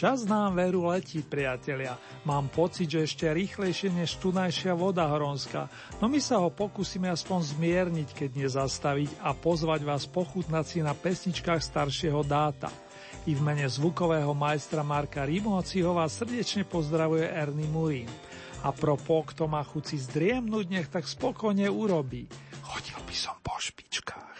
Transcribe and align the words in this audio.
Čas 0.00 0.24
nám 0.24 0.56
veru 0.56 0.88
letí, 0.88 1.20
priatelia. 1.20 1.92
Mám 2.24 2.48
pocit, 2.48 2.88
že 2.88 3.04
ešte 3.04 3.28
rýchlejšie 3.28 3.92
než 3.92 4.16
tunajšia 4.16 4.72
voda 4.72 5.04
hronská, 5.04 5.68
no 6.00 6.08
my 6.08 6.16
sa 6.16 6.40
ho 6.40 6.48
pokúsime 6.48 7.12
aspoň 7.12 7.52
zmierniť, 7.52 8.08
keď 8.16 8.48
nezastaviť 8.48 9.20
a 9.20 9.36
pozvať 9.36 9.84
vás 9.84 10.08
pochutnať 10.08 10.64
si 10.64 10.78
na 10.80 10.96
pesničkách 10.96 11.60
staršieho 11.60 12.24
dáta. 12.24 12.72
I 13.28 13.36
v 13.36 13.44
mene 13.44 13.68
zvukového 13.68 14.32
majstra 14.32 14.80
Marka 14.80 15.20
Rimovciho 15.20 15.92
vás 15.92 16.16
srdečne 16.16 16.64
pozdravuje 16.64 17.28
Ernie 17.28 17.68
Murín. 17.68 18.08
A 18.64 18.72
propo, 18.72 19.20
kto 19.28 19.52
má 19.52 19.60
chuci 19.68 20.00
zdriemnúť, 20.00 20.64
nech 20.72 20.88
tak 20.88 21.04
spokojne 21.04 21.68
urobí. 21.68 22.24
Chodil 22.64 22.96
by 23.04 23.12
som 23.12 23.36
po 23.44 23.52
špičkách. 23.60 24.32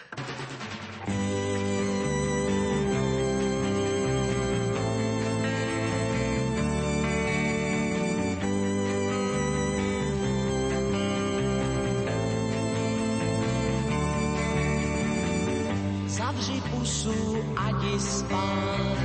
Zavři 16.41 16.61
pusu 16.61 17.37
a 17.55 17.69
jdi 17.69 17.99
spát. 17.99 18.97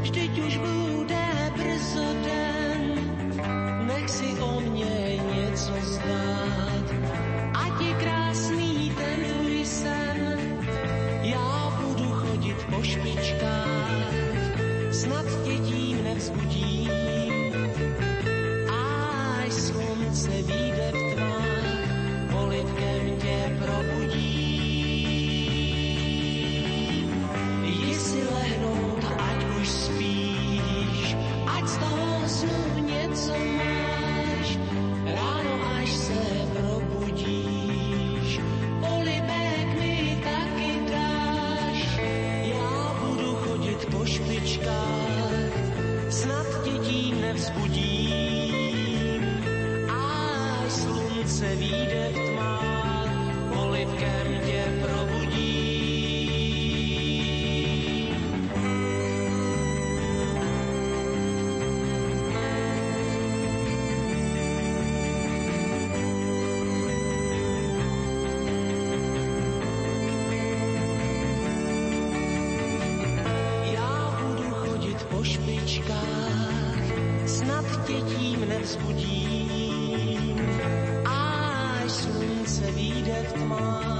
Vždyť 0.00 0.38
už 0.38 0.56
bude 0.56 1.52
brzo 1.56 2.14
den, 2.24 2.94
nech 3.86 4.10
si 4.10 4.40
o 4.40 4.60
mě 4.60 5.20
něco 5.34 5.72
zdát. 5.80 6.86
Ať 7.54 7.80
je 7.80 7.94
krásný 7.94 8.92
ten 8.96 9.24
tvůj 9.24 9.64
sen, 9.64 10.38
já 11.22 11.78
budu 11.80 12.12
chodit 12.12 12.56
po 12.76 12.82
špičkách, 12.82 14.14
snad 14.90 15.26
tě 15.44 15.58
tím 15.58 16.04
nevzbudím. 16.04 17.19
vzbudím, 78.70 80.38
až 81.06 81.90
slunce 81.90 82.70
výjde 82.70 83.26
v 83.28 83.32
tmách. 83.32 83.99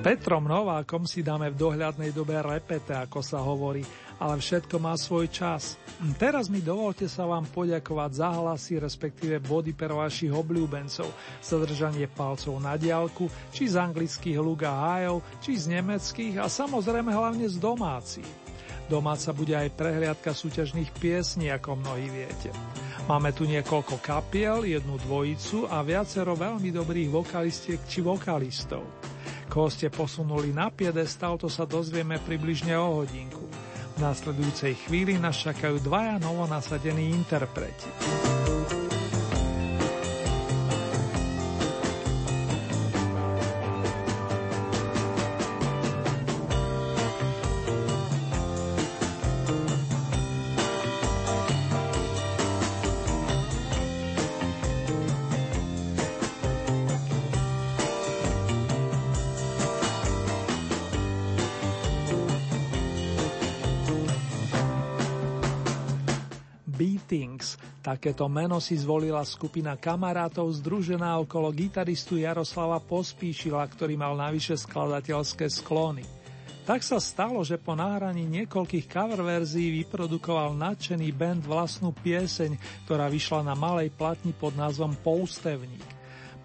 Petrom 0.00 0.48
Novákom 0.48 1.04
si 1.04 1.20
dáme 1.20 1.52
v 1.52 1.60
dohľadnej 1.60 2.16
dobe 2.16 2.32
repete, 2.40 2.96
ako 2.96 3.20
sa 3.20 3.44
hovorí, 3.44 3.84
ale 4.16 4.40
všetko 4.40 4.80
má 4.80 4.96
svoj 4.96 5.28
čas. 5.28 5.76
Teraz 6.16 6.48
mi 6.48 6.64
dovolte 6.64 7.04
sa 7.04 7.28
vám 7.28 7.44
poďakovať 7.44 8.10
za 8.16 8.32
hlasy, 8.32 8.80
respektíve 8.80 9.44
body 9.44 9.76
per 9.76 9.92
vašich 9.92 10.32
obľúbencov, 10.32 11.04
zadržanie 11.44 12.08
palcov 12.08 12.56
na 12.64 12.80
diálku, 12.80 13.28
či 13.52 13.68
z 13.68 13.76
anglických 13.76 14.40
lúk 14.40 14.64
a 14.64 14.72
hájov, 14.72 15.20
či 15.44 15.60
z 15.60 15.68
nemeckých 15.68 16.40
a 16.40 16.48
samozrejme 16.48 17.12
hlavne 17.12 17.44
z 17.44 17.60
domácich. 17.60 18.30
Domáca 18.88 19.36
bude 19.36 19.52
aj 19.52 19.76
prehliadka 19.76 20.32
súťažných 20.32 20.96
piesní, 20.96 21.52
ako 21.52 21.76
mnohí 21.76 22.08
viete. 22.08 22.48
Máme 23.04 23.36
tu 23.36 23.44
niekoľko 23.44 24.00
kapiel, 24.00 24.64
jednu 24.64 24.96
dvojicu 25.04 25.68
a 25.68 25.84
viacero 25.84 26.32
veľmi 26.32 26.72
dobrých 26.72 27.12
vokalistiek 27.12 27.84
či 27.84 28.00
vokalistov. 28.00 29.09
Koho 29.50 29.66
ste 29.66 29.90
posunuli 29.90 30.54
na 30.54 30.70
piedestal, 30.70 31.34
to 31.34 31.50
sa 31.50 31.66
dozvieme 31.66 32.22
približne 32.22 32.78
o 32.78 33.02
hodinku. 33.02 33.42
V 33.94 33.98
následujúcej 33.98 34.78
chvíli 34.86 35.18
nás 35.18 35.42
čakajú 35.42 35.82
dvaja 35.82 36.22
novonasadení 36.22 37.10
interpreti. 37.10 37.90
Takéto 67.90 68.30
meno 68.30 68.62
si 68.62 68.78
zvolila 68.78 69.18
skupina 69.26 69.74
kamarátov 69.74 70.46
združená 70.62 71.18
okolo 71.26 71.50
gitaristu 71.50 72.22
Jaroslava 72.22 72.78
Pospíšila, 72.78 73.66
ktorý 73.66 73.98
mal 73.98 74.14
navyše 74.14 74.54
skladateľské 74.54 75.50
sklony. 75.50 76.06
Tak 76.62 76.86
sa 76.86 77.02
stalo, 77.02 77.42
že 77.42 77.58
po 77.58 77.74
nahraní 77.74 78.22
niekoľkých 78.30 78.86
cover 78.86 79.26
verzií 79.26 79.82
vyprodukoval 79.82 80.54
nadšený 80.54 81.10
band 81.10 81.42
vlastnú 81.42 81.90
pieseň, 81.90 82.54
ktorá 82.86 83.10
vyšla 83.10 83.42
na 83.42 83.58
malej 83.58 83.90
platni 83.90 84.30
pod 84.38 84.54
názvom 84.54 84.94
Poustevník. 85.02 85.82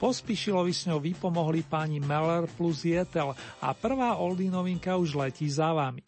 Pospíšilovi 0.01 0.74
s 0.74 0.89
ňou 0.89 0.97
vypomohli 0.97 1.62
páni 1.62 2.01
Meller 2.01 2.50
plus 2.57 2.89
Jetel 2.89 3.38
a 3.62 3.69
prvá 3.77 4.18
oldie 4.18 4.50
novinka 4.50 4.97
už 4.97 5.13
letí 5.13 5.45
za 5.45 5.77
vami. 5.77 6.01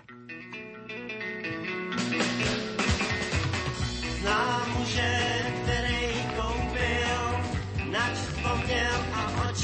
Znám 4.27 4.68
muže, 4.77 5.27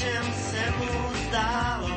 čem 0.04 0.26
se 0.32 0.64
mu 0.78 0.92
zdálo. 1.28 1.96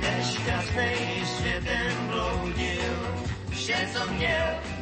Nešťastnej 0.00 0.98
světem 1.26 1.92
bloudil, 2.08 2.94
vše, 3.50 3.88
co 3.92 4.12
měl, 4.12 4.75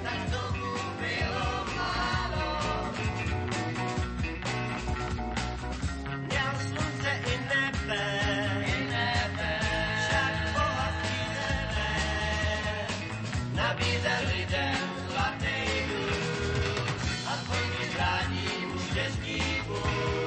Bye. 19.67 20.24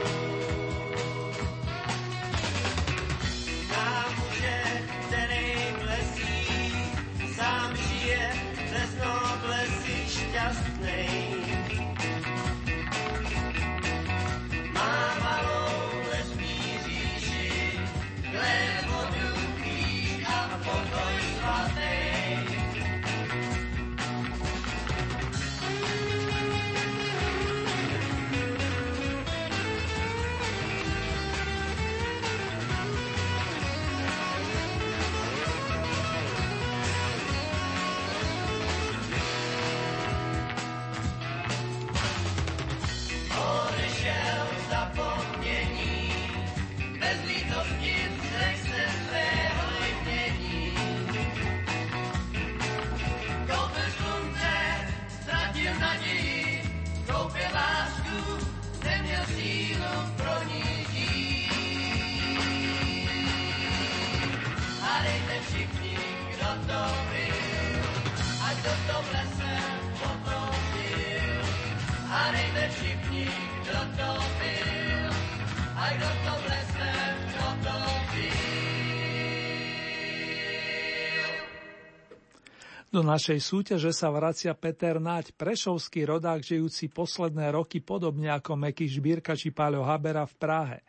Do 82.98 83.06
našej 83.06 83.38
súťaže 83.46 83.94
sa 83.94 84.10
vracia 84.10 84.58
Peter 84.58 84.98
Naď, 84.98 85.30
prešovský 85.38 86.10
rodák 86.10 86.42
žijúci 86.42 86.90
posledné 86.90 87.54
roky 87.54 87.78
podobne 87.78 88.34
ako 88.34 88.58
Meky 88.58 88.90
Žbírka 88.90 89.38
či 89.38 89.54
Páľo 89.54 89.86
Habera 89.86 90.26
v 90.26 90.34
Prahe. 90.34 90.80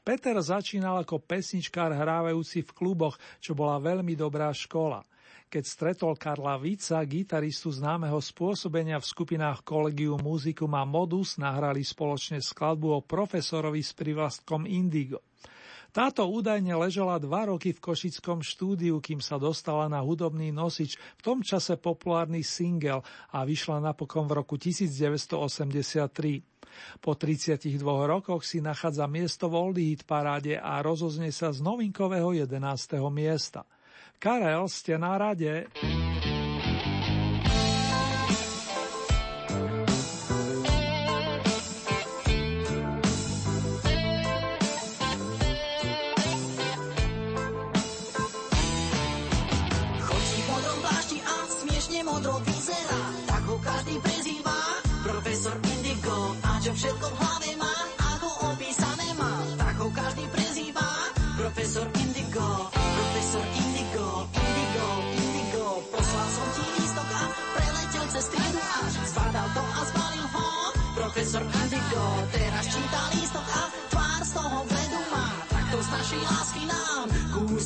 Peter 0.00 0.32
začínal 0.40 1.04
ako 1.04 1.20
pesničkár 1.20 1.92
hrávajúci 1.92 2.64
v 2.64 2.72
kluboch, 2.72 3.20
čo 3.36 3.52
bola 3.52 3.76
veľmi 3.76 4.16
dobrá 4.16 4.48
škola. 4.48 5.04
Keď 5.52 5.64
stretol 5.68 6.16
Karla 6.16 6.56
Vica, 6.56 7.04
gitaristu 7.04 7.68
známeho 7.68 8.16
spôsobenia 8.16 8.96
v 8.96 9.12
skupinách 9.12 9.60
Collegium 9.60 10.24
Musicum 10.24 10.72
a 10.72 10.88
Modus, 10.88 11.36
nahrali 11.36 11.84
spoločne 11.84 12.40
skladbu 12.40 12.96
o 12.96 13.04
profesorovi 13.04 13.84
s 13.84 13.92
privlastkom 13.92 14.64
Indigo. 14.64 15.20
Táto 15.92 16.24
údajne 16.24 16.72
ležela 16.72 17.20
dva 17.20 17.52
roky 17.52 17.76
v 17.76 17.84
košickom 17.84 18.40
štúdiu, 18.40 18.96
kým 19.04 19.20
sa 19.20 19.36
dostala 19.36 19.92
na 19.92 20.00
hudobný 20.00 20.48
nosič, 20.48 20.96
v 20.96 21.22
tom 21.22 21.44
čase 21.44 21.76
populárny 21.76 22.40
single 22.40 23.04
a 23.28 23.44
vyšla 23.44 23.92
napokon 23.92 24.24
v 24.24 24.40
roku 24.40 24.56
1983. 24.56 25.36
Po 27.04 27.12
32 27.12 27.76
rokoch 27.84 28.40
si 28.40 28.64
nachádza 28.64 29.04
miesto 29.04 29.52
v 29.52 29.54
Oldie 29.60 29.92
Hit 29.92 30.08
paráde 30.08 30.56
a 30.56 30.80
rozozne 30.80 31.28
sa 31.28 31.52
z 31.52 31.60
novinkového 31.60 32.32
11. 32.48 32.56
miesta. 33.12 33.68
Karel, 34.16 34.64
ste 34.72 34.96
na 34.96 35.20
rade. 35.20 35.68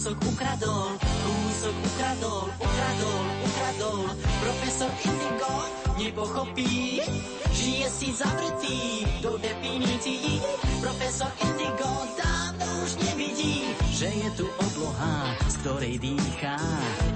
Kúsok 0.07 0.23
ukradol, 0.39 0.95
kúsok 1.03 1.75
ukradol, 1.83 2.47
ukradol, 2.63 3.25
ukradol. 3.43 4.01
Profesor 4.39 4.91
Indigo 5.03 5.55
nepochopí, 5.99 7.03
žije 7.51 7.87
si 7.91 8.15
zavretý 8.15 9.03
do 9.19 9.35
definícií. 9.35 10.39
Profesor 10.79 11.27
Indigo 11.43 11.91
dávno 12.15 12.87
už 12.87 13.03
nevidí, 13.03 13.75
že 13.91 14.07
je 14.07 14.31
tu 14.39 14.47
obloha, 14.47 15.35
z 15.51 15.55
ktorej 15.67 15.95
dýchá, 15.99 16.55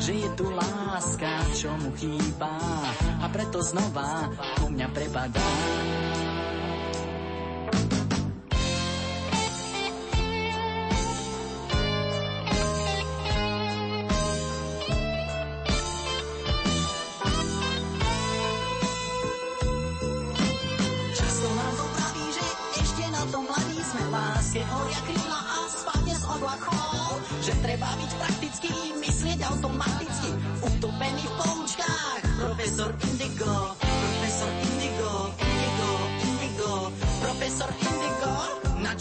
že 0.03 0.27
je 0.27 0.29
tu 0.35 0.51
láska, 0.51 1.47
čo 1.55 1.71
mu 1.79 1.95
chýba 1.95 2.59
a 3.23 3.27
preto 3.31 3.63
znova 3.63 4.35
ku 4.59 4.67
mňa 4.67 4.91
prepadá. 4.91 5.51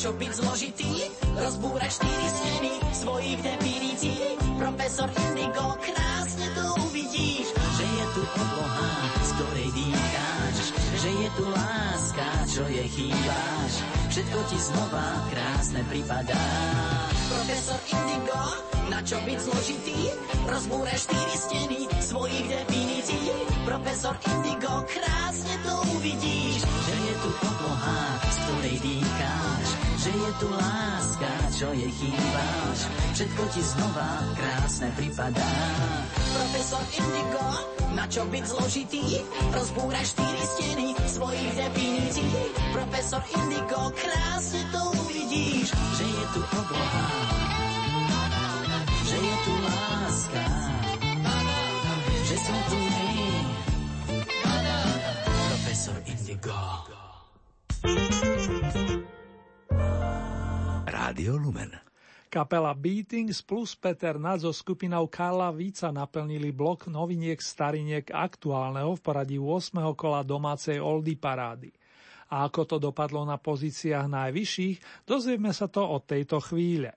Čo 0.09 0.17
byť 0.17 0.33
zložitý? 0.41 0.93
Rozbúrať 1.37 2.01
štyri 2.01 2.27
steny 2.33 2.73
svojich 2.97 3.39
definícií. 3.45 4.41
Profesor 4.57 5.05
Indigo, 5.05 5.77
krásne 5.77 6.49
to 6.57 6.65
uvidíš, 6.81 7.53
že 7.53 7.85
je 7.85 8.05
tu 8.17 8.21
obloha, 8.25 8.89
z 9.21 9.29
ktorej 9.37 9.69
dýcháš, 9.69 10.57
že 10.97 11.09
je 11.13 11.29
tu 11.37 11.45
láska, 11.53 12.27
čo 12.49 12.63
je 12.73 12.83
chýbaš. 12.89 13.73
Všetko 14.09 14.39
ti 14.49 14.57
znova 14.57 15.07
krásne 15.29 15.81
pripadá. 15.93 16.45
Profesor 17.29 17.77
Indigo, 17.93 18.41
na 18.89 19.05
čo 19.05 19.21
byť 19.21 19.37
zložitý? 19.45 20.09
Rozbúre 20.49 20.93
štyri 20.97 21.35
steny 21.37 21.79
svojich 22.01 22.49
definícií. 22.49 23.29
Profesor 23.61 24.17
Indigo, 24.25 24.73
krásne 24.89 25.53
to 25.61 25.73
uvidíš, 26.01 26.65
že 26.65 26.95
je 26.97 27.13
tu 27.21 27.29
obloha, 27.45 28.01
z 28.25 28.35
ktorej 28.41 28.77
dýcháš, 28.81 29.88
že 29.99 30.11
je 30.15 30.31
tu 30.39 30.47
láska, 30.47 31.31
čo 31.51 31.67
je 31.75 31.87
chýbaš. 31.91 32.77
Všetko 33.19 33.43
ti 33.51 33.61
znova 33.61 34.09
krásne 34.31 34.87
pripadá. 34.95 35.51
Profesor 36.15 36.83
Indigo, 36.95 37.47
na 37.91 38.07
čo 38.07 38.23
byť 38.31 38.43
zložitý? 38.47 39.03
Rozbúra 39.51 39.99
štyri 39.99 40.43
steny 40.55 40.87
svojich 41.03 41.51
definícií. 41.51 42.31
Profesor 42.71 43.19
Indigo, 43.27 43.91
krásne 43.91 44.63
to 44.71 44.81
uvidíš, 45.03 45.67
že 45.75 46.05
je 46.07 46.25
tu 46.31 46.41
obloha, 46.47 47.07
že 49.03 49.17
je 49.19 49.35
tu 49.43 49.53
láska, 49.67 50.45
že 52.23 52.35
sme 52.39 52.59
tu 52.71 52.77
my. 52.79 53.11
Profesor 55.27 55.97
Indigo. 56.07 56.87
Thank 57.79 58.91
you. 58.91 59.18
Rádio 60.89 61.37
Lumen. 61.37 61.73
Kapela 62.29 62.77
Beatings 62.77 63.41
plus 63.41 63.73
Peter 63.73 64.21
Nad 64.21 64.45
so 64.45 64.53
skupinou 64.53 65.09
Karla 65.09 65.49
Víca 65.49 65.89
naplnili 65.89 66.53
blok 66.53 66.85
noviniek 66.85 67.41
stariniek 67.41 68.13
aktuálneho 68.13 68.93
v 68.93 69.01
poradí 69.01 69.37
8. 69.41 69.81
kola 69.97 70.21
domácej 70.21 70.77
Oldy 70.77 71.17
parády. 71.17 71.73
A 72.29 72.45
ako 72.45 72.61
to 72.69 72.77
dopadlo 72.77 73.25
na 73.25 73.41
pozíciách 73.41 74.05
najvyšších, 74.05 75.05
dozvieme 75.09 75.49
sa 75.49 75.65
to 75.65 75.81
od 75.81 76.05
tejto 76.05 76.37
chvíle. 76.37 76.93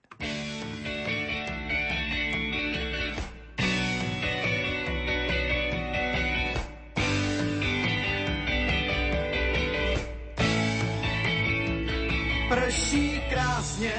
Prší 12.73 13.21
krásně, 13.31 13.93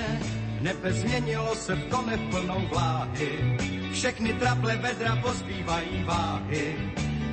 nebe 0.62 0.94
změnilo 0.94 1.56
se 1.56 1.76
v 1.76 1.90
kone 1.90 2.18
plnou 2.18 2.62
vláhy. 2.74 3.58
Všechny 3.94 4.34
traple 4.34 4.76
vedra 4.76 5.16
pozbývají 5.16 6.04
váhy. 6.04 6.76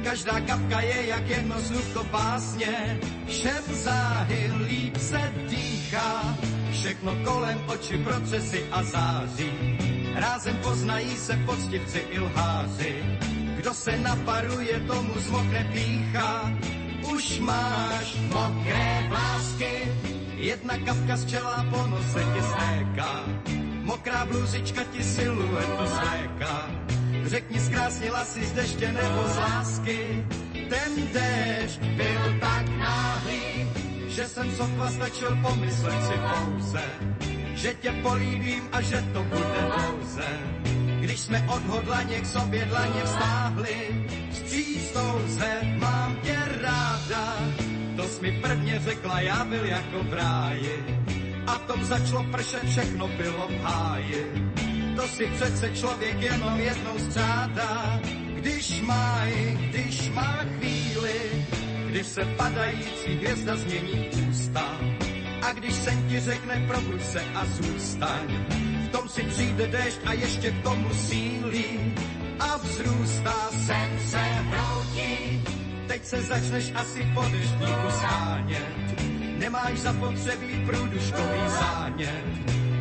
Každá 0.05 0.41
kapka 0.41 0.81
je 0.81 1.07
jak 1.07 1.29
jedno 1.29 1.61
slůvko 1.61 2.05
básně, 2.05 3.01
všem 3.27 3.65
záhy 3.71 4.53
líp 4.69 4.97
se 4.97 5.33
dýchá. 5.49 6.37
Všechno 6.73 7.17
kolem 7.25 7.65
oči 7.67 7.99
procesy 7.99 8.65
a 8.73 8.83
září. 8.83 9.79
Rázem 10.15 10.57
poznají 10.57 11.17
se 11.17 11.37
poctivci 11.47 11.99
i 11.99 12.21
lháři. 12.21 12.95
Kdo 13.57 13.75
se 13.75 13.99
naparuje, 13.99 14.81
tomu 14.81 15.15
zmokne 15.17 15.71
pícha. 15.73 16.53
Už 17.13 17.39
máš 17.39 18.17
mokré 18.29 19.07
vlásky, 19.09 19.93
jedna 20.41 20.75
kapka 20.85 21.17
z 21.17 21.25
čela 21.27 21.67
po 21.71 21.87
nose 21.87 22.21
ti 22.25 22.43
stéká. 22.43 23.13
Mokrá 23.85 24.25
bluzička 24.25 24.83
ti 24.93 25.05
siluetu 25.05 25.85
sléká. 25.87 26.71
Řekni, 27.27 27.61
zkrásnila 27.61 28.25
si 28.25 28.45
z 28.45 28.53
deště 28.53 28.93
nebo 28.93 29.29
z 29.29 29.37
lásky. 29.37 30.01
Ten 30.53 30.93
déšť 31.13 31.81
byl 31.81 32.23
tak 32.41 32.67
náhlý, 32.79 33.69
že 34.09 34.25
jsem 34.29 34.51
sotva 34.57 34.91
stačil 34.91 35.39
pomyslet 35.43 36.01
si 36.07 36.17
pouze, 36.31 36.85
že 37.55 37.75
tě 37.75 37.93
políbím 38.03 38.63
a 38.73 38.81
že 38.81 39.05
to 39.13 39.23
bude 39.23 39.61
dlouze. 39.67 40.29
Když 41.01 41.21
jsme 41.21 41.47
odhodlaně 41.49 42.21
k 42.21 42.27
sobě 42.27 42.65
dlaně 42.65 43.03
vztáhli, 43.05 44.07
vstříc 44.31 44.91
touze 44.91 45.51
mám 45.81 46.17
tě 46.23 46.40
jsi 48.11 48.23
mi 48.23 48.41
prvně 48.43 48.81
řekla, 48.85 49.21
já 49.21 49.45
byl 49.45 49.65
jako 49.65 50.03
v 50.03 50.13
ráji. 50.13 50.85
A 51.47 51.59
tom 51.59 51.85
začalo 51.85 52.25
pršet, 52.25 52.63
všechno 52.69 53.09
bylo 53.09 53.49
v 53.49 53.61
háji 53.63 54.51
to 55.01 55.09
si 55.09 55.27
přece 55.27 55.71
člověk 55.71 56.21
jenom 56.21 56.61
jednou 56.61 56.99
střádá, 56.99 58.01
když 58.35 58.81
má, 58.81 59.25
když 59.71 60.11
má 60.11 60.39
chvíli, 60.57 61.47
když 61.87 62.07
se 62.07 62.25
padající 62.25 63.15
hvězda 63.15 63.57
změní 63.57 64.09
ústa. 64.31 64.79
A 65.43 65.53
když 65.53 65.75
sen 65.75 66.09
ti 66.09 66.21
řekne 66.21 66.65
probuď 66.69 67.03
se 67.03 67.21
a 67.35 67.47
zůstaň, 67.47 68.45
v 68.85 68.89
tom 68.89 69.09
si 69.09 69.23
přijde 69.23 69.67
déšť 69.67 69.99
a 70.07 70.13
ještě 70.13 70.51
k 70.51 70.63
tomu 70.63 70.95
sílí 70.95 71.95
a 72.39 72.57
vzrůstá 72.57 73.51
sen 73.67 73.91
se 74.07 74.19
hroutí. 74.19 75.40
Teď 75.91 76.05
se 76.05 76.23
začneš 76.23 76.73
asi 76.75 77.03
po 77.15 77.23
deštníku 77.23 77.91
schánět, 77.91 79.03
nemáš 79.39 79.79
zapotřebí 79.79 80.67
průduškový 80.67 81.41
zánět 81.49 82.41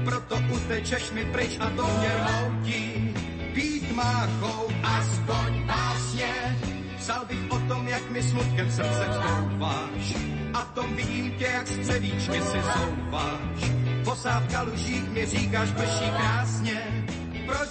proto 0.09 0.35
utečeš 0.55 1.11
mi 1.11 1.25
pryč 1.25 1.57
a 1.59 1.69
to 1.69 1.87
mě 1.87 2.09
rmoutí. 2.17 3.13
Pít 3.53 3.91
máchou 3.91 4.67
aspoň 4.83 5.65
básně, 5.65 6.57
psal 6.97 7.25
bych 7.25 7.51
o 7.51 7.59
tom, 7.59 7.87
jak 7.87 8.09
mi 8.09 8.23
smutkem 8.23 8.71
srdce 8.71 9.05
vstouváš. 9.09 10.15
A 10.53 10.61
tom 10.73 10.95
vidím 10.95 11.31
tě, 11.31 11.45
jak 11.45 11.67
z 11.67 11.77
předíčky 11.79 12.41
si 12.41 12.59
souváš. 12.73 13.71
Posávka 14.03 14.61
luží 14.61 15.01
mi 15.13 15.25
říkáš, 15.25 15.69
prší 15.71 16.09
krásně, 16.17 17.05
proč 17.45 17.69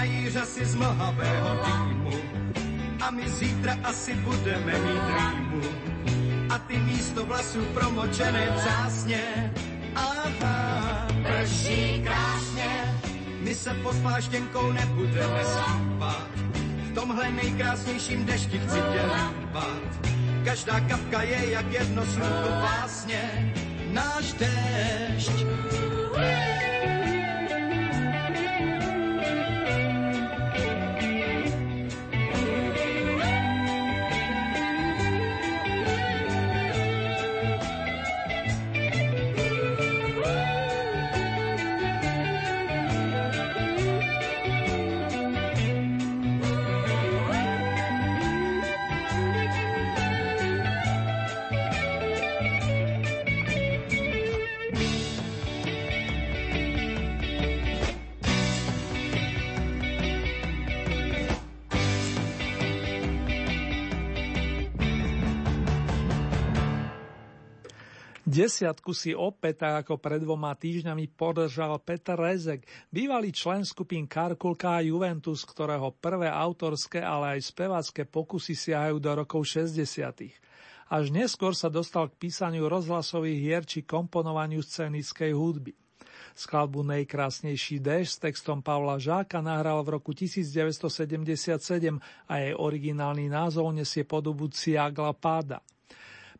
couváš? 0.00 0.32
řasy 0.32 0.64
z 0.64 0.74
mlhavého 0.74 1.58
týmu. 1.64 2.10
A 3.00 3.10
my 3.10 3.30
zítra 3.30 3.76
asi 3.84 4.14
budeme 4.14 4.72
mít 4.78 5.02
rýmu. 5.16 5.62
A 6.50 6.58
ty 6.58 6.78
místo 6.78 7.26
vlasů 7.26 7.64
promočené 7.64 8.48
přásně. 8.56 9.52
Aha, 9.94 11.06
prší 11.22 12.02
krásně. 12.04 12.94
My 13.40 13.54
se 13.54 13.74
pod 13.74 13.96
pláštěnkou 14.02 14.72
nebudeme 14.72 15.44
schýpat. 15.44 16.30
V 16.90 16.94
tomhle 16.94 17.30
nejkrásnějším 17.30 18.24
dešti 18.24 18.58
chci 18.58 18.76
tě 18.76 19.00
líbat. 19.02 20.08
Každá 20.44 20.80
kapka 20.80 21.22
je 21.22 21.50
jak 21.50 21.72
jedno 21.72 22.02
slůvko 22.04 22.48
pásně. 22.60 23.52
Náš 23.92 24.32
dešť. 24.32 25.46
Desiatku 68.30 68.94
si 68.94 69.10
opäť, 69.10 69.66
tak 69.66 69.82
ako 69.82 69.98
pred 69.98 70.22
dvoma 70.22 70.54
týždňami, 70.54 71.18
podržal 71.18 71.82
Peter 71.82 72.14
Rezek, 72.14 72.62
bývalý 72.86 73.34
člen 73.34 73.66
skupín 73.66 74.06
Karkulka 74.06 74.78
a 74.78 74.86
Juventus, 74.86 75.42
ktorého 75.42 75.90
prvé 75.98 76.30
autorské, 76.30 77.02
ale 77.02 77.34
aj 77.34 77.50
spevácké 77.50 78.06
pokusy 78.06 78.54
siahajú 78.54 79.02
do 79.02 79.26
rokov 79.26 79.50
60. 79.50 79.82
Až 80.94 81.04
neskôr 81.10 81.58
sa 81.58 81.66
dostal 81.66 82.06
k 82.06 82.30
písaniu 82.30 82.70
rozhlasových 82.70 83.40
hier 83.42 83.62
či 83.66 83.82
komponovaniu 83.82 84.62
scenickej 84.62 85.34
hudby. 85.34 85.74
Skladbu 86.38 86.86
Nejkrásnejší 86.86 87.82
déž 87.82 88.14
s 88.14 88.22
textom 88.22 88.62
Pavla 88.62 89.02
Žáka 89.02 89.42
nahral 89.42 89.82
v 89.82 89.98
roku 89.98 90.14
1977 90.14 91.98
a 92.30 92.34
jej 92.38 92.54
originálny 92.54 93.26
názov 93.26 93.74
nesie 93.74 94.06
podobu 94.06 94.46
Ciagla 94.54 95.18
Páda. 95.18 95.58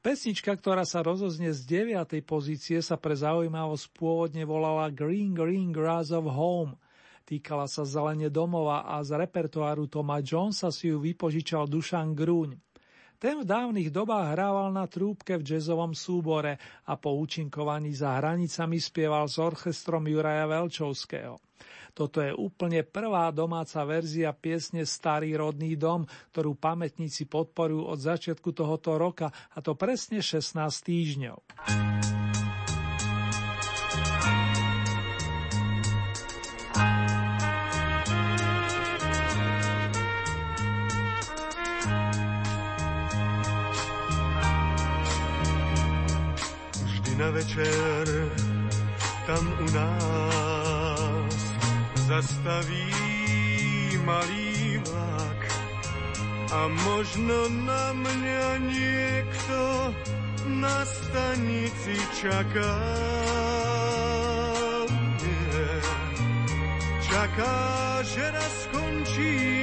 Pesnička, 0.01 0.57
ktorá 0.57 0.89
sa 0.89 1.05
rozoznie 1.05 1.53
z 1.53 1.93
9. 1.93 2.25
pozície, 2.25 2.81
sa 2.81 2.97
pre 2.97 3.13
zaujímavosť 3.13 3.93
pôvodne 3.93 4.49
volala 4.49 4.89
Green 4.89 5.37
Green 5.37 5.77
Grass 5.77 6.09
of 6.09 6.25
Home. 6.25 6.81
Týkala 7.29 7.69
sa 7.69 7.85
zelene 7.85 8.33
domova 8.33 8.89
a 8.89 9.05
z 9.05 9.21
repertoáru 9.21 9.93
Toma 9.93 10.25
Jonesa 10.25 10.73
si 10.73 10.89
ju 10.89 11.05
vypožičal 11.05 11.69
Dušan 11.69 12.17
Grúň. 12.17 12.57
Ten 13.21 13.45
v 13.45 13.45
dávnych 13.45 13.93
dobách 13.93 14.33
hrával 14.33 14.73
na 14.73 14.89
trúbke 14.89 15.37
v 15.37 15.45
jazzovom 15.45 15.93
súbore 15.93 16.57
a 16.89 16.97
po 16.97 17.21
účinkovaní 17.21 17.93
za 17.93 18.17
hranicami 18.17 18.81
spieval 18.81 19.29
s 19.29 19.37
orchestrom 19.37 20.09
Juraja 20.09 20.49
Velčovského. 20.49 21.37
Toto 22.01 22.25
je 22.25 22.33
úplne 22.33 22.81
prvá 22.81 23.29
domáca 23.29 23.85
verzia 23.85 24.33
piesne 24.33 24.89
Starý 24.89 25.37
rodný 25.37 25.77
dom, 25.77 26.09
ktorú 26.33 26.57
pamätníci 26.57 27.29
podporujú 27.29 27.93
od 27.93 28.01
začiatku 28.01 28.57
tohoto 28.57 28.97
roka, 28.97 29.29
a 29.29 29.61
to 29.61 29.77
presne 29.77 30.25
16 30.25 30.57
týždňov. 30.65 31.45
Vždy 46.81 47.13
na 47.21 47.29
večer 47.29 48.05
tam 49.29 49.45
u 49.61 49.69
nás 49.77 50.50
zastaví 52.11 52.91
malý 54.03 54.83
vlak 54.83 55.41
a 56.51 56.61
možno 56.67 57.39
na 57.63 57.95
mňa 57.95 58.49
niekto 58.67 59.61
na 60.59 60.83
stanici 60.83 61.95
čaká. 62.19 62.75
Yeah. 65.23 65.87
Čaká, 67.07 67.59
že 68.03 68.25
raz 68.35 68.55
skončím 68.67 69.60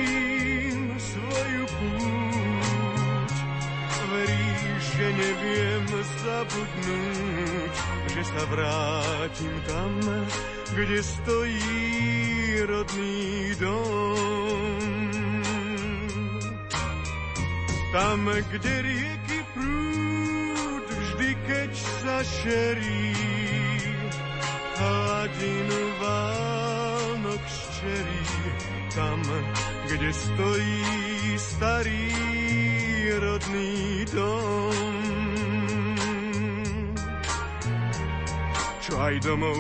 že 4.98 5.08
neviem 5.13 5.86
zabudnúť, 6.25 7.74
že 8.18 8.22
sa 8.34 8.44
vrátim 8.50 9.56
tam, 9.70 9.94
kde 10.74 11.00
stojí 11.06 11.86
rodný 12.66 13.54
dom. 13.62 14.82
Tam, 17.94 18.25
kde 18.25 18.74
rieky 18.82 19.39
prúd 19.54 20.86
vždy, 20.89 21.30
keď 21.46 21.72
sa 22.01 22.18
šerí, 22.25 23.13
hladinu 24.82 25.82
Vánok 26.01 27.44
ščerí. 27.46 28.25
Tam, 28.98 29.22
kde 29.86 30.10
stojí 30.10 30.82
starý 31.38 32.67
rodný 33.16 34.04
dom. 34.12 34.96
Čo 38.84 38.94
aj 39.00 39.16
domov 39.24 39.60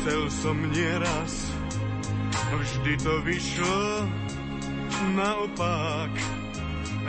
chcel 0.00 0.22
som 0.30 0.56
nieraz, 0.70 1.32
vždy 2.50 2.94
to 3.02 3.14
vyšlo 3.26 4.08
naopak. 5.14 6.10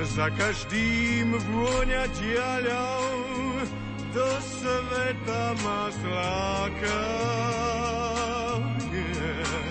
Za 0.01 0.33
každým 0.33 1.37
vôňa 1.37 2.09
diaľou 2.17 3.05
do 4.17 4.29
sveta 4.41 5.43
ma 5.61 5.83
zláka. 5.93 7.01
Yeah. 8.89 9.61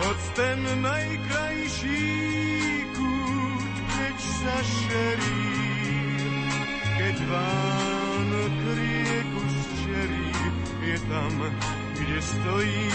Hoď 0.00 0.20
ten 0.34 0.60
najkrajší 0.80 2.39
sa 4.40 4.56
šerí, 4.64 5.44
keď 6.96 7.16
Vánok 7.28 8.56
rieku 8.72 9.42
zčerí, 9.52 10.32
je 10.80 10.96
tam, 11.12 11.32
kde 11.92 12.18
stojí 12.24 12.88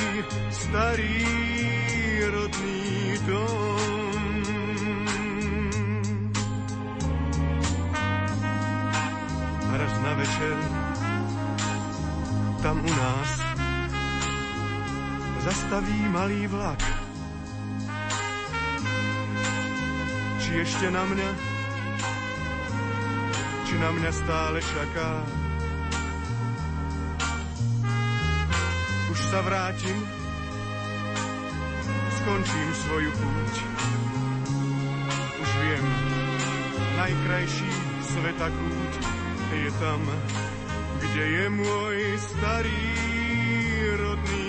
starý 0.50 1.22
rodný 2.34 2.82
dom. 3.30 4.34
Raz 9.76 9.94
na 10.02 10.14
večer 10.18 10.58
tam 12.64 12.82
u 12.82 12.90
nás 12.90 13.30
zastaví 15.46 16.00
malý 16.10 16.50
vlak. 16.50 17.05
Či 20.56 20.64
ešte 20.64 20.88
na 20.88 21.04
mňa, 21.04 21.30
či 23.68 23.76
na 23.76 23.92
mňa 23.92 24.12
stále 24.16 24.64
čaká. 24.64 25.12
Už 29.12 29.20
sa 29.20 29.44
vrátim, 29.44 30.00
skončím 32.08 32.70
svoju 32.88 33.12
púť. 33.20 33.56
Už 35.44 35.50
viem, 35.60 35.86
najkrajší 37.04 37.72
sveta 38.16 38.48
kút 38.48 38.94
je 39.60 39.72
tam, 39.76 40.00
kde 41.04 41.24
je 41.36 41.46
môj 41.52 41.98
starý 42.32 42.88
rodný 44.00 44.45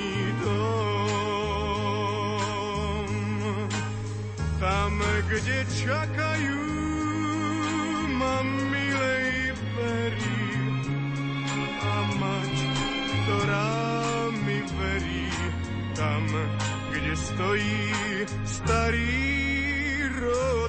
kde 5.26 5.58
čakajú 5.66 6.62
ma 8.14 8.36
milej 8.46 9.58
perí 9.74 10.42
a 11.82 11.94
mať, 12.14 12.54
ktorá 13.02 13.74
mi 14.46 14.58
verí 14.78 15.30
tam, 15.98 16.22
kde 16.94 17.12
stojí 17.18 17.82
starý 18.46 19.18
rodný 20.14 20.65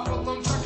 a 0.00 0.04
potom 0.08 0.40
čakáme 0.40 0.59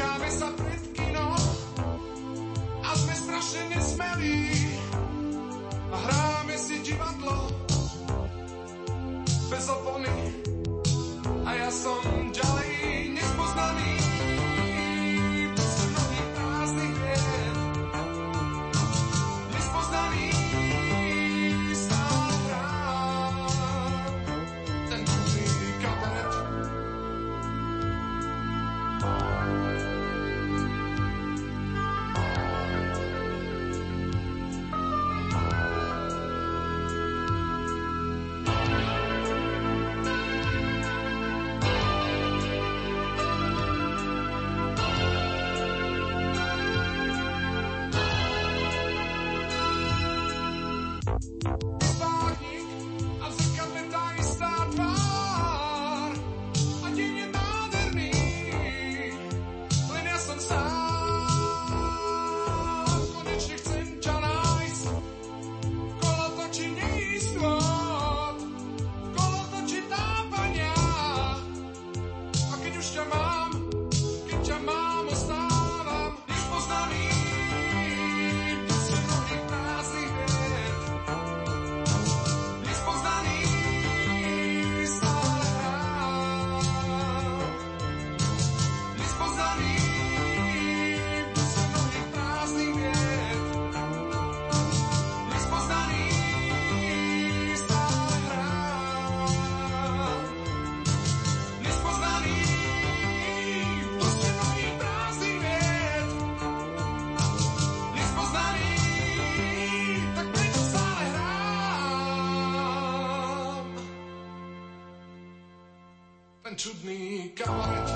čudný 116.85 117.33
kabaret. 117.33 117.89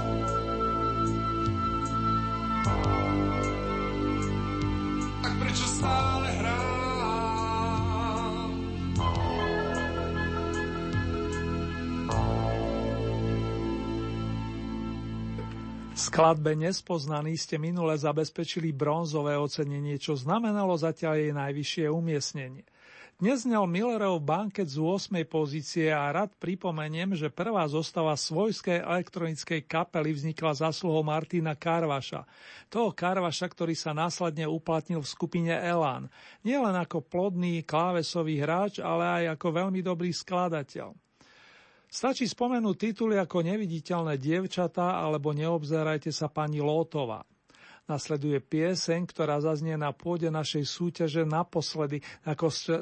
Tak 5.22 5.33
prečo 5.37 5.66
stále 5.68 6.29
hrám? 6.40 6.57
skladbe 15.98 16.57
Nespoznaný 16.57 17.37
ste 17.37 17.61
minule 17.61 17.92
zabezpečili 17.92 18.72
bronzové 18.72 19.37
ocenenie, 19.37 20.01
čo 20.01 20.16
znamenalo 20.16 20.72
zatiaľ 20.72 21.20
jej 21.20 21.33
najvyššie 21.37 21.85
umiestnenie. 21.92 22.64
Dnes 23.18 23.42
znel 23.42 23.66
Millerov 23.66 24.22
banket 24.22 24.70
z 24.70 24.78
8. 24.78 25.11
pozície 25.26 25.90
a 25.90 26.07
rád 26.14 26.38
pripomeniem, 26.38 27.18
že 27.18 27.35
prvá 27.35 27.66
zostava 27.66 28.14
svojskej 28.14 28.78
elektronickej 28.78 29.66
kapely 29.66 30.14
vznikla 30.14 30.54
zasluhou 30.54 31.02
Martina 31.02 31.59
Karvaša. 31.59 32.22
Toho 32.70 32.94
Karvaša, 32.94 33.50
ktorý 33.50 33.74
sa 33.74 33.90
následne 33.90 34.46
uplatnil 34.46 35.02
v 35.02 35.11
skupine 35.11 35.50
Elan. 35.50 36.07
Nielen 36.46 36.78
ako 36.78 37.02
plodný 37.02 37.66
klávesový 37.66 38.38
hráč, 38.38 38.78
ale 38.78 39.26
aj 39.26 39.35
ako 39.35 39.66
veľmi 39.66 39.83
dobrý 39.83 40.14
skladateľ. 40.14 40.94
Stačí 41.90 42.22
spomenúť 42.22 42.76
tituly 42.78 43.18
ako 43.18 43.42
Neviditeľné 43.42 44.14
dievčatá 44.14 44.94
alebo 44.94 45.35
Neobzerajte 45.35 46.14
sa 46.14 46.31
pani 46.31 46.62
Lótová. 46.62 47.26
Nasleduje 47.88 48.37
pieseň, 48.44 49.09
ktorá 49.09 49.40
zaznie 49.40 49.72
na 49.81 49.96
pôde 49.96 50.29
našej 50.29 50.61
súťaže 50.68 51.24
naposledy, 51.24 52.05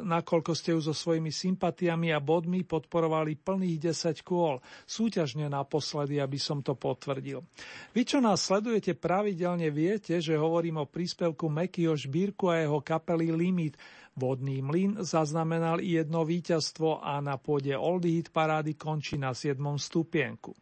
nakoľko 0.03 0.51
ste 0.51 0.75
ju 0.75 0.83
so 0.83 0.91
svojimi 0.91 1.31
sympatiami 1.31 2.11
a 2.11 2.19
bodmi 2.19 2.67
podporovali 2.67 3.39
plných 3.39 3.95
10 3.95 4.27
kôl. 4.27 4.59
Súťažne 4.83 5.47
naposledy, 5.47 6.19
aby 6.19 6.43
som 6.43 6.59
to 6.59 6.75
potvrdil. 6.75 7.47
Vy, 7.95 8.03
čo 8.03 8.19
nás 8.19 8.43
sledujete 8.43 8.99
pravidelne, 8.99 9.71
viete, 9.71 10.19
že 10.19 10.35
hovorím 10.35 10.83
o 10.83 10.91
príspevku 10.91 11.47
Mekyho 11.47 11.95
Šbírku 11.95 12.51
a 12.51 12.67
jeho 12.67 12.83
kapely 12.83 13.31
Limit, 13.31 13.79
Vodný 14.17 14.65
mlyn 14.65 15.05
zaznamenal 15.05 15.77
i 15.85 16.01
jedno 16.01 16.25
víťazstvo 16.25 17.05
a 17.05 17.21
na 17.21 17.37
pôde 17.37 17.77
Oldie 17.77 18.17
Hit 18.17 18.33
parády 18.33 18.73
končí 18.73 19.21
na 19.21 19.37
7. 19.37 19.61
stupienku. 19.77 20.57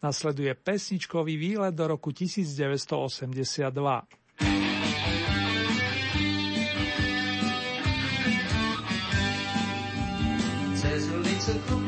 Nasleduje 0.00 0.56
pesničkový 0.56 1.36
výlet 1.36 1.76
do 1.76 1.84
roku 1.84 2.16
1982. 2.16 3.68
Cez 10.80 11.02
ulicu 11.12 11.83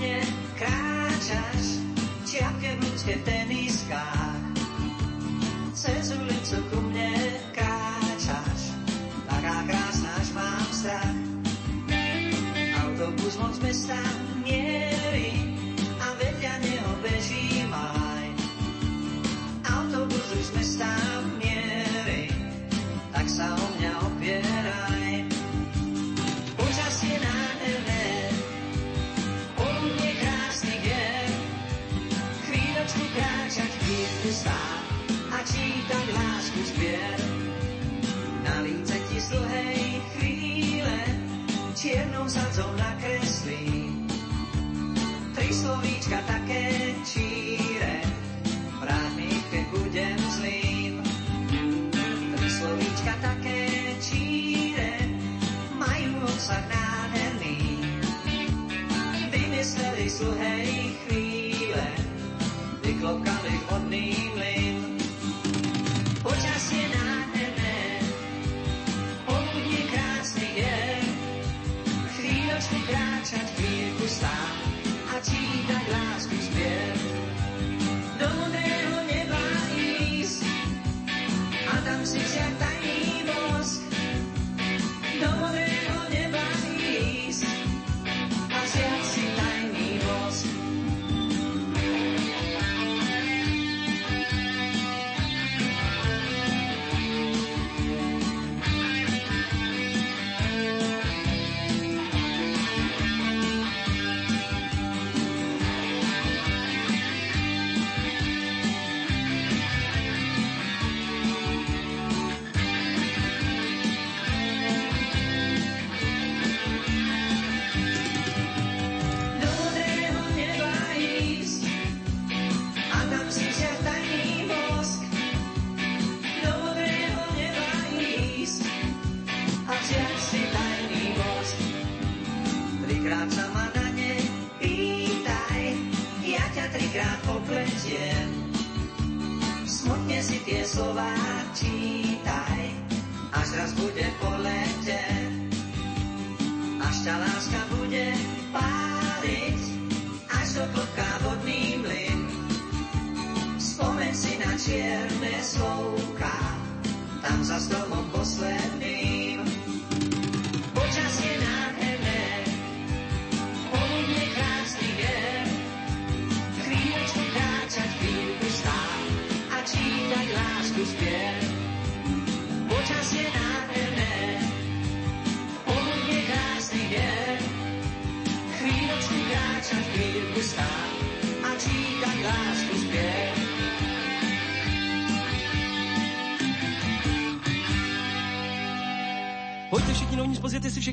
sadzou 42.57 42.73
nakreslí. 42.81 43.92
Tri 45.37 45.49
slovíčka 45.53 46.25
také 46.25 46.97
číre, 47.05 48.01
vráť 48.81 49.12
mi, 49.12 49.29
keď 49.53 49.64
budem 49.77 50.19
zlý 50.40 50.64
slovíčka 52.49 53.12
také 53.21 53.92
číre, 54.01 55.05
majú 55.77 56.16
obsah 56.25 56.64
nádherný. 56.73 57.61
Vymysleli 59.29 60.09
sluhej 60.09 60.97
chvíle, 61.05 61.87
vyklokali 62.81 63.53
hodný 63.69 64.25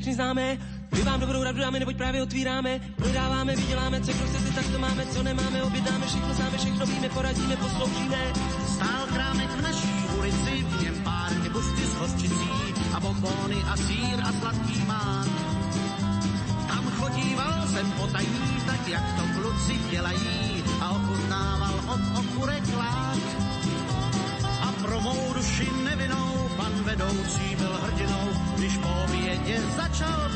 všechny 0.04 0.20
známe. 0.20 0.58
My 0.92 1.02
vám 1.02 1.20
dobrou 1.20 1.42
radu 1.42 1.58
dáme, 1.58 1.78
neboť 1.80 1.96
právě 1.96 2.22
otvíráme. 2.22 2.80
Prodáváme, 2.96 3.56
vyděláme, 3.56 4.00
co 4.00 4.12
kdo 4.12 4.26
chcete, 4.26 4.50
tak 4.54 4.66
to 4.72 4.78
máme, 4.78 5.06
co 5.06 5.22
nemáme, 5.22 5.62
objednáme, 5.62 6.06
všechno 6.06 6.34
známe, 6.34 6.58
všechno 6.58 6.86
víme, 6.86 7.08
poradíme, 7.08 7.56
posloužíme. 7.56 8.32
Stál 8.74 9.06
krámek 9.12 9.50
v 9.50 9.62
naší 9.62 9.92
ulici, 10.18 10.62
v 10.62 10.82
něm 10.82 10.94
pár 11.04 11.32
busty 11.52 11.82
s 11.82 11.94
hořčicí 11.94 12.50
a 12.94 13.00
bombóny 13.00 13.56
a 13.72 13.76
sír 13.76 14.20
a 14.24 14.32
sladký 14.32 14.84
mán. 14.86 15.26
Tam 16.68 16.84
chodíval 16.90 17.66
jsem 17.72 17.92
potají, 17.92 18.60
tak 18.66 18.88
jak 18.88 19.04
to 19.16 19.40
kluci 19.40 19.78
dělají 19.90 20.53
chose 29.94 30.33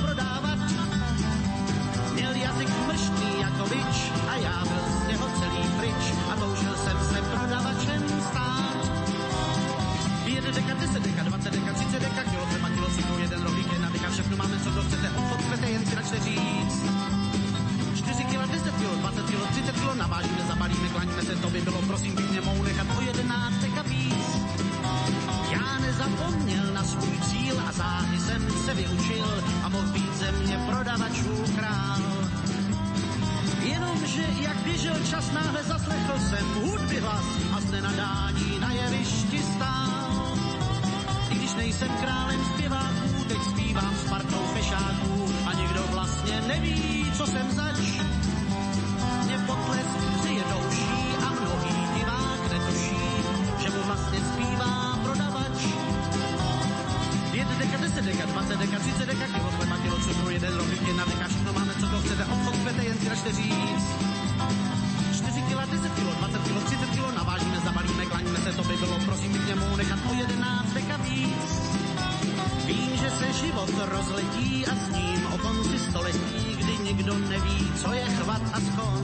život 73.39 73.71
rozletí 73.87 74.67
a 74.67 74.75
s 74.75 74.87
ním 74.91 75.27
o 75.35 75.39
konci 75.39 75.79
století, 75.79 76.57
kdy 76.59 76.75
nikdo 76.85 77.15
neví, 77.19 77.73
co 77.83 77.93
je 77.93 78.05
chvat 78.05 78.43
a 78.53 78.59
skon. 78.61 79.03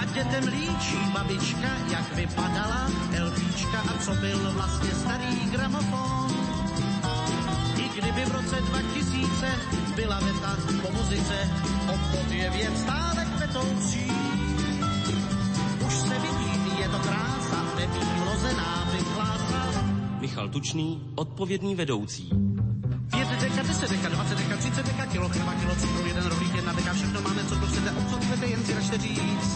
A 0.00 0.04
dětem 0.04 0.44
líčí 0.48 0.98
babička, 1.12 1.70
jak 1.90 2.14
vypadala 2.14 2.90
elfíčka 3.12 3.80
a 3.80 3.98
co 4.04 4.14
byl 4.14 4.52
vlastně 4.52 4.90
starý 4.90 5.50
gramofon. 5.50 6.30
I 7.76 7.88
kdyby 8.00 8.24
v 8.24 8.32
roce 8.32 8.56
2000 8.60 9.46
byla 9.96 10.20
veta 10.20 10.56
po 10.82 10.92
muzice, 10.92 11.36
obchod 11.94 12.30
je 12.30 12.50
věc 12.50 12.80
stále 12.80 13.24
kvetoucí. 13.36 14.12
Už 15.86 15.94
se 15.94 16.18
vidí, 16.18 16.80
je 16.80 16.88
to 16.88 16.98
krása, 16.98 17.64
nebý 17.76 18.06
mlozená 18.24 18.88
vychlása. 18.92 19.84
Michal 20.20 20.48
Tučný, 20.48 21.02
odpovědný 21.14 21.74
vedoucí. 21.74 22.30
5 23.10 23.40
deka, 23.40 23.62
10 23.62 23.90
deka, 23.90 24.08
20 24.08 24.38
deka, 24.38 24.56
30 24.56 24.86
deka, 24.86 25.06
kilo 25.06 25.28
chleba, 25.28 25.54
kilo 25.54 25.74
cukru, 25.74 26.06
jeden 26.06 26.26
rohlík, 26.26 26.54
jedna 26.54 26.72
deka, 26.72 26.92
všechno 26.92 27.20
máme, 27.20 27.44
co 27.44 27.54
to 27.56 27.66
chcete, 27.66 27.90
obchod 27.90 28.24
chcete, 28.24 28.46
jen 28.46 28.64
si 28.64 28.74
račte 28.74 28.98
říct. 28.98 29.50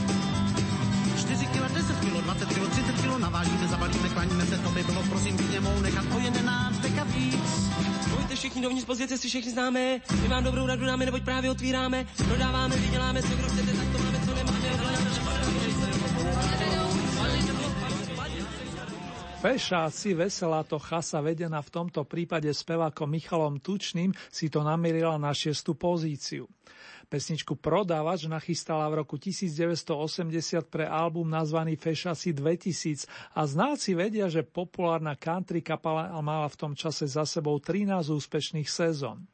4 1.18 1.46
kilo, 1.46 1.66
10 1.68 2.00
kilo, 2.00 2.20
20 2.20 2.48
kilo, 2.54 2.66
30 2.68 3.00
kilo, 3.00 3.18
navážíme, 3.18 3.68
zabalíme, 3.68 4.08
klaníme 4.08 4.46
se, 4.46 4.58
to 4.58 4.68
by 4.68 4.82
bylo, 4.82 5.02
prosím, 5.02 5.36
k 5.36 5.50
němou 5.50 5.80
nechat 5.80 6.04
o 6.16 6.18
11 6.18 6.78
deka 6.78 7.04
víc. 7.04 7.70
Pojďte 8.14 8.34
všichni 8.36 8.62
dovnitř, 8.62 8.86
pozvěte 8.86 9.18
si 9.18 9.28
všechny 9.28 9.50
známe, 9.50 10.00
my 10.22 10.28
vám 10.28 10.44
dobrou 10.44 10.66
radu 10.66 10.86
dáme, 10.86 11.04
neboť 11.04 11.22
právě 11.22 11.50
otvíráme, 11.50 12.06
prodáváme, 12.28 12.76
vyděláme, 12.76 13.22
co 13.22 13.34
kdo 13.34 13.48
chcete, 13.48 13.72
tak 13.72 13.88
to 13.92 14.03
Fešáci, 19.44 20.16
veselá 20.16 20.64
to 20.64 20.80
chasa 20.80 21.20
vedená 21.20 21.60
v 21.60 21.68
tomto 21.68 22.00
prípade 22.08 22.48
spevákom 22.48 23.12
Michalom 23.12 23.60
Tučným 23.60 24.16
si 24.32 24.48
to 24.48 24.64
namerila 24.64 25.20
na 25.20 25.36
šiestu 25.36 25.76
pozíciu. 25.76 26.48
Pesničku 27.12 27.52
Prodávač 27.60 28.24
nachystala 28.24 28.88
v 28.88 29.04
roku 29.04 29.20
1980 29.20 29.92
pre 30.72 30.88
album 30.88 31.28
nazvaný 31.28 31.76
Fešasi 31.76 32.32
2000 32.32 33.04
a 33.36 33.44
znáci 33.44 33.92
vedia, 33.92 34.32
že 34.32 34.48
populárna 34.48 35.12
country 35.12 35.60
kapela 35.60 36.08
mala 36.24 36.48
v 36.48 36.56
tom 36.56 36.72
čase 36.72 37.04
za 37.04 37.28
sebou 37.28 37.60
13 37.60 38.00
úspešných 38.00 38.72
sezón. 38.72 39.28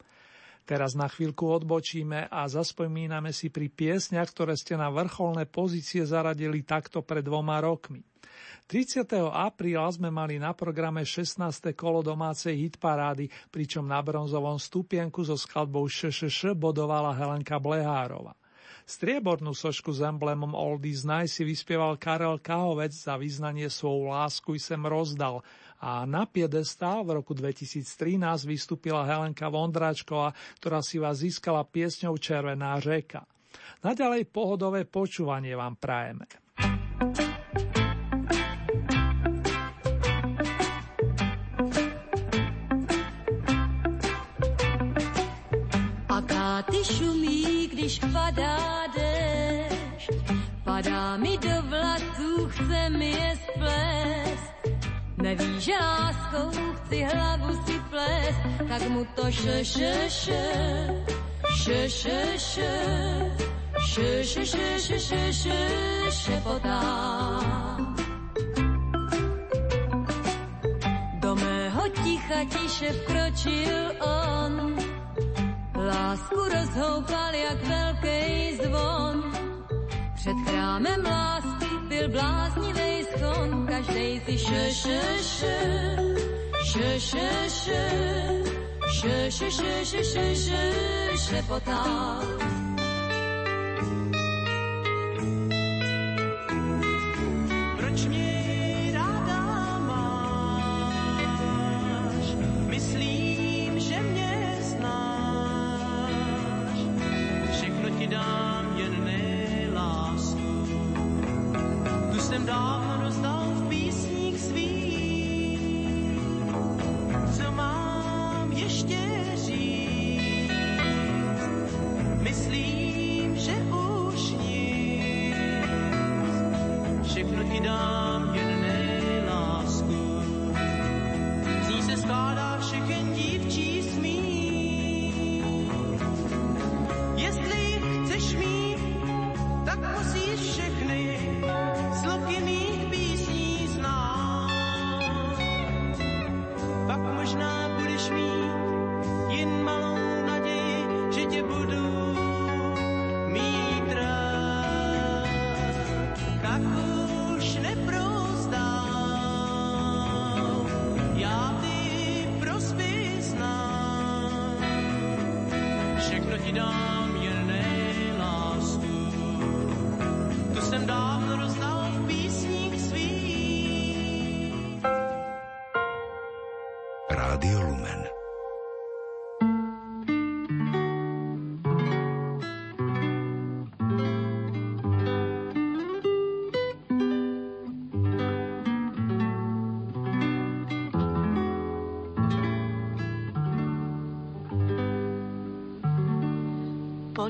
Teraz 0.67 0.99
na 0.99 1.07
chvíľku 1.07 1.47
odbočíme 1.47 2.27
a 2.27 2.51
zaspomíname 2.51 3.31
si 3.31 3.47
pri 3.47 3.71
piesniach, 3.71 4.35
ktoré 4.35 4.59
ste 4.59 4.75
na 4.75 4.91
vrcholné 4.91 5.47
pozície 5.47 6.03
zaradili 6.03 6.67
takto 6.67 6.99
pred 6.99 7.23
dvoma 7.23 7.63
rokmi. 7.63 8.10
30. 8.71 9.03
apríla 9.35 9.91
sme 9.91 10.15
mali 10.15 10.39
na 10.39 10.55
programe 10.55 11.03
16. 11.03 11.43
kolo 11.75 12.07
domácej 12.07 12.55
hitparády, 12.55 13.27
pričom 13.51 13.83
na 13.83 13.99
bronzovom 13.99 14.63
stupienku 14.63 15.27
so 15.27 15.35
skladbou 15.35 15.91
ŠŠŠ 15.91 16.55
bodovala 16.55 17.11
Helenka 17.19 17.59
Blehárova. 17.59 18.39
Striebornú 18.87 19.59
sošku 19.59 19.91
s 19.91 20.07
emblémom 20.07 20.55
Oldies 20.55 21.03
Night 21.03 21.35
si 21.35 21.43
vyspieval 21.43 21.99
Karel 21.99 22.39
Kahovec 22.39 22.95
za 22.95 23.19
vyznanie 23.19 23.67
svoju 23.67 24.07
lásku 24.07 24.55
i 24.55 24.63
sem 24.63 24.79
rozdal 24.87 25.43
a 25.83 26.07
na 26.07 26.23
piedestál 26.31 27.03
v 27.03 27.19
roku 27.19 27.35
2013 27.35 28.23
vystúpila 28.47 29.03
Helenka 29.03 29.51
Vondráčková, 29.51 30.31
ktorá 30.63 30.79
si 30.79 31.03
vás 31.03 31.27
získala 31.27 31.67
piesňou 31.67 32.15
Červená 32.23 32.79
řeka. 32.79 33.27
Naďalej 33.83 34.31
pohodové 34.31 34.87
počúvanie 34.87 35.59
vám 35.59 35.75
prajeme. 35.75 36.31
Ty 46.61 46.85
šumí, 46.85 47.69
když 47.73 48.01
padá 48.13 48.85
déšť, 48.93 50.13
padá 50.65 51.17
mi 51.17 51.39
do 51.39 51.63
vlasů, 51.63 52.49
chce 52.49 52.91
mi 52.91 53.11
je 53.11 53.39
splést. 53.49 54.55
Neví, 55.17 55.61
že 55.61 55.73
láskou 55.73 56.51
chci 56.51 57.05
hlavu 57.05 57.65
si 57.67 57.81
plést, 57.91 58.41
tak 58.69 58.89
mu 58.89 59.05
to 59.17 59.31
še, 59.33 59.65
še, 59.65 59.95
še, 60.09 60.45
še, 61.65 61.89
še, 61.89 62.21
še, 62.37 62.73
še, 63.81 64.25
še, 64.25 64.45
še, 64.45 64.69
še, 64.79 64.99
še, 65.01 65.23
še, 65.33 65.61
šepotá. 66.13 66.81
Do 71.25 71.35
mého 71.37 71.85
ticha 72.05 72.45
tiše 72.53 72.93
vkročil 72.93 73.97
on, 74.05 74.77
Lásku 75.91 76.37
rozhoupal 76.55 77.35
jak 77.35 77.67
velký 77.67 78.57
zvon. 78.63 79.33
Před 80.15 80.37
chrámem 80.47 81.05
lásky 81.05 81.67
byl 81.89 82.09
bláznivý 82.09 83.05
schon, 83.19 83.67
každej 83.67 84.21
si 84.21 84.39
še, 84.39 84.71
še, 84.71 85.01
še, 85.23 85.59
še, 86.65 87.01
še, 87.01 87.31
še, 87.49 87.83
še, 88.91 89.31
še, 89.31 89.51
še, 89.51 89.85
še, 89.85 90.05
še, 90.05 90.35
še, 90.35 90.63
šepotal. 91.19 92.23
Proč 92.39 92.70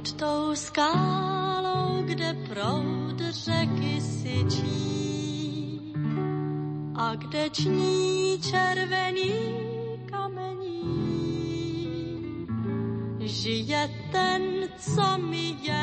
Pod 0.01 0.13
tou 0.13 0.57
skálou, 0.57 2.03
kde 2.03 2.33
proud 2.49 3.21
řeky 3.31 4.01
syčí 4.01 5.81
a 6.95 7.15
kde 7.15 7.51
ční 7.51 8.41
červený 8.41 9.33
kamení, 10.11 11.27
žije 13.21 13.91
ten, 14.13 14.43
co 14.79 15.19
mi 15.19 15.57
jen 15.63 15.80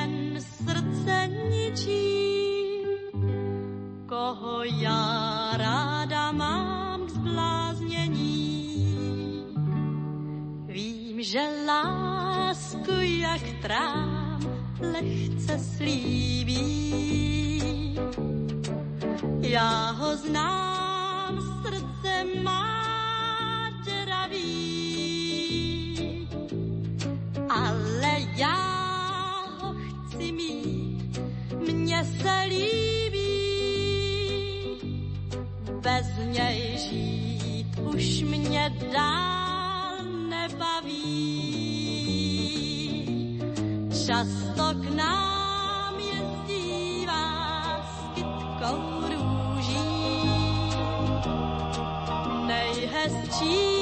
情。 53.37 53.76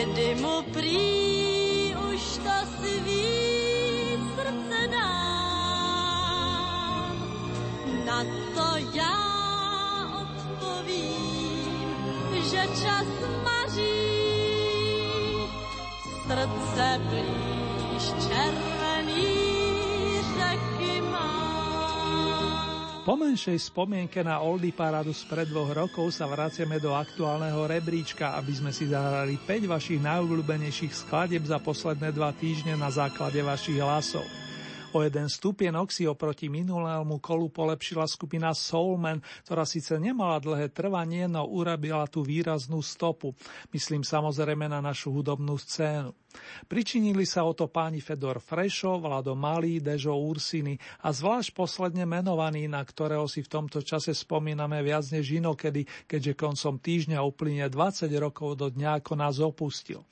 Kdy 0.00 0.32
mu 0.40 0.64
Po 23.10 23.18
menšej 23.18 23.74
spomienke 23.74 24.22
na 24.22 24.38
Oldy 24.38 24.70
parádu 24.70 25.10
spred 25.10 25.50
dvoch 25.50 25.74
rokov 25.74 26.14
sa 26.14 26.30
vraciame 26.30 26.78
do 26.78 26.94
aktuálneho 26.94 27.66
rebríčka, 27.66 28.38
aby 28.38 28.54
sme 28.54 28.70
si 28.70 28.86
zahrali 28.86 29.34
5 29.34 29.66
vašich 29.66 29.98
najobľúbenejších 29.98 30.94
skladeb 30.94 31.42
za 31.42 31.58
posledné 31.58 32.14
dva 32.14 32.30
týždne 32.30 32.78
na 32.78 32.86
základe 32.86 33.42
vašich 33.42 33.82
hlasov. 33.82 34.22
O 34.94 35.02
jeden 35.02 35.26
stupienok 35.26 35.90
si 35.90 36.06
oproti 36.06 36.46
minulému 36.46 37.18
kolu 37.18 37.50
polepšila 37.50 38.06
skupina 38.06 38.54
Soulman, 38.54 39.18
ktorá 39.42 39.66
síce 39.66 39.98
nemala 39.98 40.38
dlhé 40.38 40.70
trvanie, 40.70 41.26
no 41.26 41.50
urobila 41.50 42.06
tú 42.06 42.22
výraznú 42.22 42.78
stopu. 42.78 43.34
Myslím 43.74 44.06
samozrejme 44.06 44.70
na 44.70 44.78
našu 44.78 45.10
hudobnú 45.10 45.58
scénu. 45.58 46.14
Pričinili 46.70 47.26
sa 47.26 47.42
o 47.42 47.52
to 47.52 47.66
páni 47.66 47.98
Fedor 47.98 48.38
Frešo, 48.38 49.02
Vlado 49.02 49.34
Malý, 49.34 49.82
Dežo 49.82 50.14
Ursiny 50.14 50.78
a 51.02 51.10
zvlášť 51.10 51.50
posledne 51.50 52.06
menovaný, 52.06 52.70
na 52.70 52.80
ktorého 52.82 53.26
si 53.26 53.42
v 53.42 53.50
tomto 53.50 53.82
čase 53.82 54.14
spomíname 54.14 54.78
viac 54.86 55.02
než 55.10 55.34
inokedy, 55.42 55.84
keďže 56.06 56.38
koncom 56.38 56.78
týždňa 56.78 57.18
uplynie 57.20 57.66
20 57.66 58.06
rokov 58.22 58.54
do 58.54 58.70
dňa, 58.70 59.02
ako 59.02 59.12
nás 59.18 59.42
opustil. 59.42 60.06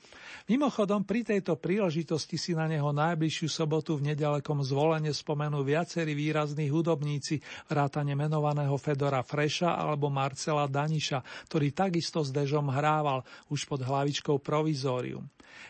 Mimochodom, 0.49 1.05
pri 1.05 1.21
tejto 1.21 1.55
príležitosti 1.61 2.35
si 2.35 2.57
na 2.57 2.65
neho 2.65 2.89
najbližšiu 2.89 3.47
sobotu 3.47 3.95
v 4.01 4.11
nedalekom 4.11 4.65
zvolenie 4.65 5.13
spomenú 5.13 5.61
viacerí 5.61 6.17
výrazní 6.17 6.67
hudobníci, 6.73 7.39
vrátane 7.69 8.17
menovaného 8.17 8.73
Fedora 8.81 9.21
Freša 9.21 9.77
alebo 9.77 10.09
Marcela 10.09 10.65
Daniša, 10.65 11.21
ktorý 11.47 11.69
takisto 11.71 12.25
s 12.25 12.33
Dežom 12.33 12.67
hrával 12.73 13.21
už 13.53 13.69
pod 13.69 13.85
hlavičkou 13.85 14.41
Provizorium. 14.41 15.29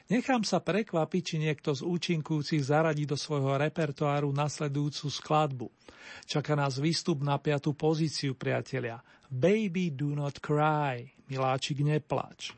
Nechám 0.09 0.41
sa 0.41 0.57
prekvapiť, 0.57 1.21
či 1.21 1.35
niekto 1.37 1.75
z 1.77 1.85
účinkujúcich 1.85 2.65
zaradí 2.65 3.05
do 3.05 3.13
svojho 3.13 3.61
repertoáru 3.61 4.33
nasledujúcu 4.33 5.05
skladbu. 5.05 5.67
Čaká 6.25 6.57
nás 6.57 6.81
výstup 6.81 7.21
na 7.21 7.37
piatú 7.37 7.77
pozíciu, 7.77 8.33
priatelia. 8.33 8.97
Baby 9.29 9.93
do 9.93 10.17
not 10.17 10.41
cry, 10.41 11.13
miláčik 11.29 11.85
neplač. 11.85 12.57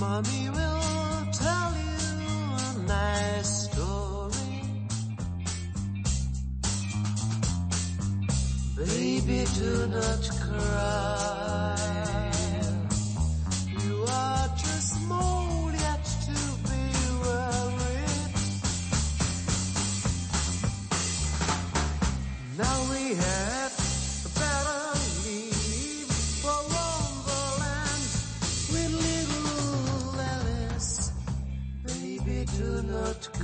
Mommy 0.00 0.57
Baby, 8.78 9.44
do 9.56 9.88
not 9.88 10.30
cry. 10.38 11.74
You 13.82 14.04
are 14.08 14.48
just 14.56 15.02
small 15.02 15.72
yet 15.72 16.04
to 16.26 16.38
be 16.62 16.82
worried. 17.20 18.34
Now 22.56 22.78
we 22.92 23.16
had 23.16 23.72
better 24.38 24.94
for 26.38 26.60
Wonderland 26.70 28.10
with 28.70 28.92
little 28.94 30.20
Alice. 30.20 31.10
Baby, 31.84 32.46
do 32.56 32.82
not 32.84 33.28
cry. 33.32 33.37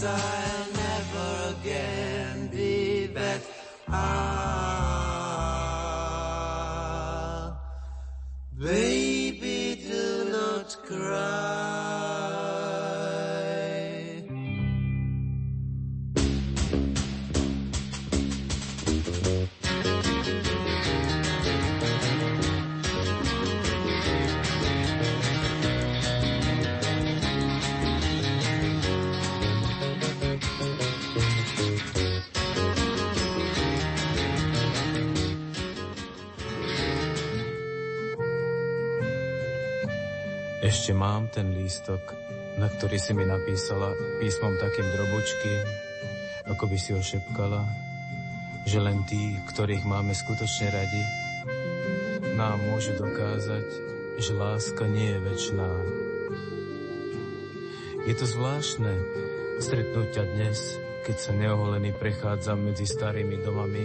Inside. 0.00 0.47
Mám 41.08 41.32
ten 41.32 41.56
lístok, 41.56 42.04
na 42.60 42.68
ktorý 42.68 43.00
si 43.00 43.16
mi 43.16 43.24
napísala 43.24 43.96
písmom 44.20 44.60
takým 44.60 44.84
drobučkým, 44.92 45.64
ako 46.52 46.68
by 46.68 46.76
si 46.76 46.92
ho 46.92 47.00
šepkala, 47.00 47.64
že 48.68 48.76
len 48.76 49.00
tí, 49.08 49.40
ktorých 49.48 49.88
máme 49.88 50.12
skutočne 50.12 50.68
radi, 50.68 51.02
nám 52.36 52.60
môžu 52.60 52.92
dokázať, 53.00 53.66
že 54.20 54.36
láska 54.36 54.84
nie 54.84 55.16
je 55.16 55.20
väčšiná. 55.24 55.70
Je 58.04 58.12
to 58.12 58.28
zvláštne 58.28 58.92
stretnúť 59.64 60.12
ťa 60.12 60.24
dnes, 60.36 60.76
keď 61.08 61.16
sa 61.16 61.32
neoholený 61.32 61.96
prechádzam 61.96 62.68
medzi 62.68 62.84
starými 62.84 63.40
domami, 63.40 63.84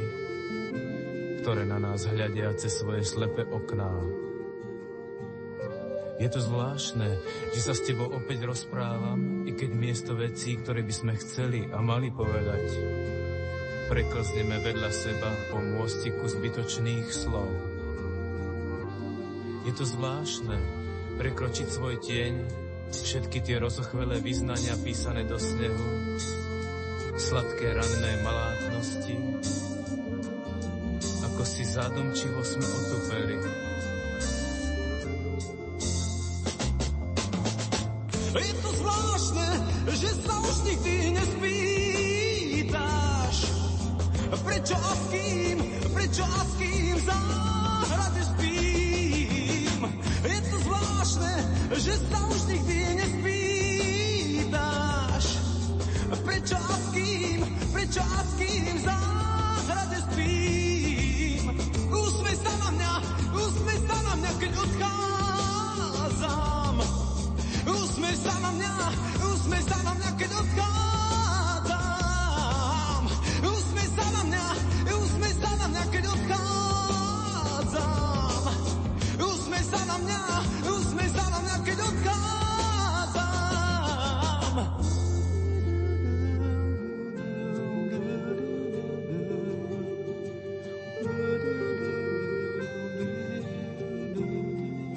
ktoré 1.40 1.64
na 1.64 1.80
nás 1.80 2.04
hľadia 2.04 2.52
cez 2.60 2.84
svoje 2.84 3.08
slepé 3.08 3.48
okná. 3.48 3.96
Je 6.22 6.30
to 6.30 6.38
zvláštne, 6.38 7.10
že 7.58 7.62
sa 7.62 7.74
s 7.74 7.82
tebou 7.82 8.06
opäť 8.06 8.46
rozprávam, 8.46 9.50
i 9.50 9.52
keď 9.58 9.70
miesto 9.74 10.14
vecí, 10.14 10.62
ktoré 10.62 10.86
by 10.86 10.94
sme 10.94 11.14
chceli 11.18 11.66
a 11.74 11.82
mali 11.82 12.14
povedať, 12.14 12.64
preklzneme 13.90 14.62
vedľa 14.62 14.92
seba 14.94 15.30
po 15.50 15.58
môstiku 15.58 16.30
zbytočných 16.30 17.08
slov. 17.10 17.50
Je 19.66 19.74
to 19.74 19.90
zvláštne 19.90 20.58
prekročiť 21.18 21.68
svoj 21.68 21.98
tieň, 22.06 22.34
všetky 22.94 23.42
tie 23.42 23.58
rozochvelé 23.58 24.22
vyznania 24.22 24.78
písané 24.86 25.26
do 25.26 25.42
snehu, 25.42 25.90
sladké 27.18 27.74
ranné 27.74 28.12
malátnosti, 28.22 29.18
ako 31.26 31.42
si 31.42 31.66
zádomčivo 31.66 32.42
sme 32.46 32.66
otupeli. 32.66 33.73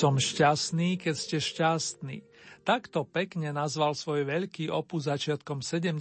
Som 0.00 0.16
šťastný, 0.16 0.96
keď 0.96 1.12
ste 1.12 1.36
šťastní. 1.36 2.24
Takto 2.64 3.04
pekne 3.04 3.52
nazval 3.52 3.92
svoj 3.92 4.24
veľký 4.24 4.72
opus 4.72 5.04
začiatkom 5.04 5.60
70. 5.60 6.00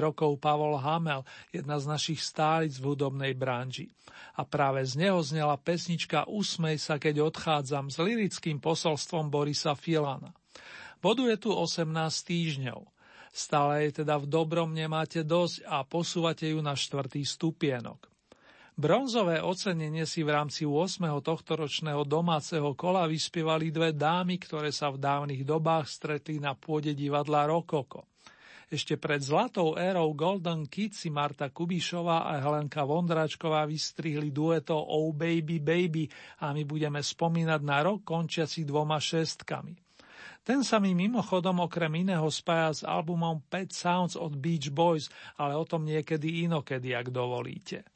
rokov 0.00 0.40
Pavol 0.40 0.80
Hamel, 0.80 1.28
jedna 1.52 1.76
z 1.76 1.84
našich 1.84 2.24
stálic 2.24 2.72
v 2.80 2.96
hudobnej 2.96 3.36
branži. 3.36 3.92
A 4.40 4.48
práve 4.48 4.80
z 4.88 4.96
neho 4.96 5.20
znela 5.20 5.60
pesnička 5.60 6.24
Usmej 6.24 6.80
sa, 6.80 6.96
keď 6.96 7.28
odchádzam 7.28 7.92
s 7.92 8.00
lirickým 8.00 8.64
posolstvom 8.64 9.28
Borisa 9.28 9.76
Filana. 9.76 10.32
Boduje 11.04 11.36
tu 11.36 11.52
18 11.52 11.84
týždňov. 12.24 12.80
Stále 13.28 13.92
je 13.92 14.00
teda 14.00 14.24
v 14.24 14.24
dobrom 14.24 14.72
nemáte 14.72 15.20
dosť 15.20 15.68
a 15.68 15.84
posúvate 15.84 16.48
ju 16.48 16.64
na 16.64 16.72
štvrtý 16.72 17.20
stupienok. 17.20 18.13
Bronzové 18.74 19.38
ocenenie 19.38 20.02
si 20.02 20.26
v 20.26 20.34
rámci 20.34 20.66
8. 20.66 20.98
tohtoročného 21.22 22.02
domáceho 22.02 22.74
kola 22.74 23.06
vyspievali 23.06 23.70
dve 23.70 23.94
dámy, 23.94 24.34
ktoré 24.42 24.74
sa 24.74 24.90
v 24.90 24.98
dávnych 24.98 25.46
dobách 25.46 25.86
stretli 25.86 26.42
na 26.42 26.58
pôde 26.58 26.90
divadla 26.90 27.46
Rokoko. 27.46 28.10
Ešte 28.66 28.98
pred 28.98 29.22
zlatou 29.22 29.78
érou 29.78 30.10
Golden 30.18 30.66
Kids 30.66 31.06
si 31.06 31.08
Marta 31.14 31.54
Kubišová 31.54 32.26
a 32.26 32.42
Helenka 32.42 32.82
Vondráčková 32.82 33.62
vystrihli 33.62 34.34
dueto 34.34 34.74
Oh 34.74 35.14
Baby 35.14 35.62
Baby 35.62 36.10
a 36.42 36.50
my 36.50 36.66
budeme 36.66 36.98
spomínať 36.98 37.60
na 37.62 37.78
rok 37.78 38.02
končiaci 38.02 38.66
dvoma 38.66 38.98
šestkami. 38.98 39.78
Ten 40.42 40.66
sa 40.66 40.82
mi 40.82 40.98
mimochodom 40.98 41.62
okrem 41.62 41.94
iného 42.02 42.26
spája 42.26 42.74
s 42.74 42.82
albumom 42.82 43.38
Pet 43.46 43.70
Sounds 43.70 44.18
od 44.18 44.34
Beach 44.34 44.66
Boys, 44.74 45.06
ale 45.38 45.54
o 45.54 45.62
tom 45.62 45.86
niekedy 45.86 46.42
inokedy, 46.42 46.90
ak 46.90 47.14
dovolíte. 47.14 47.93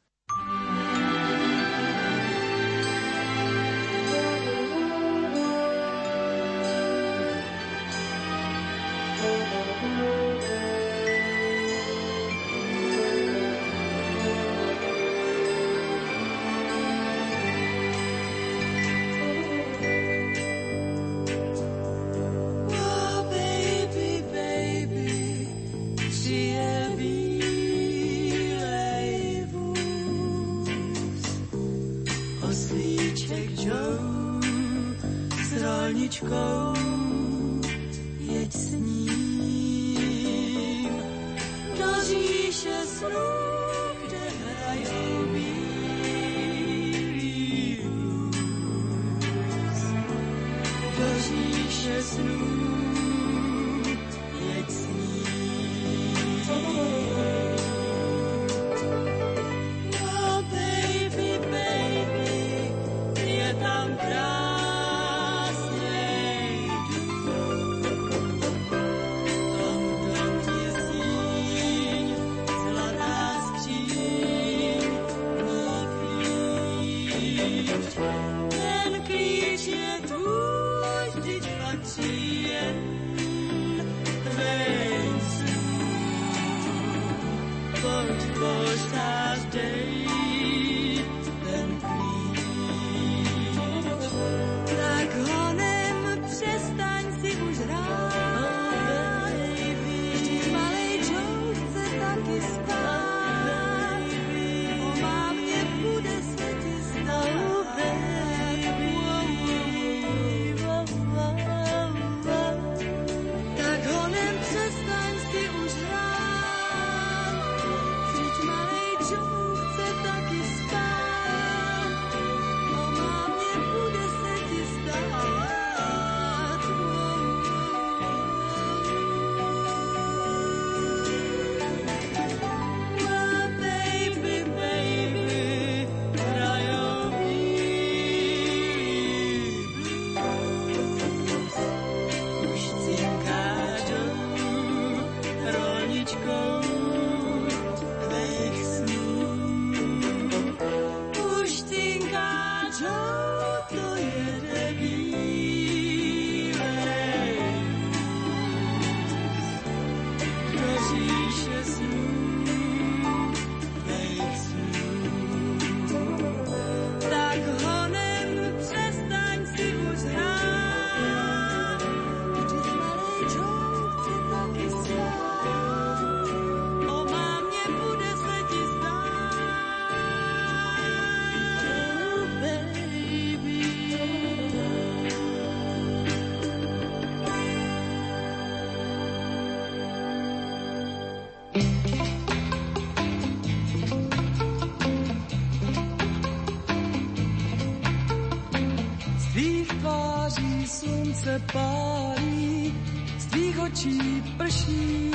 Se 201.28 201.38
pálí, 201.52 202.72
z 203.18 203.24
tvých 203.26 203.58
očí 203.60 204.00
prší. 204.40 205.12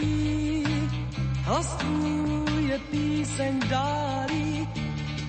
Hlas 1.41 1.77
je 2.69 2.77
píseň 2.79 3.53
dálí, 3.69 4.67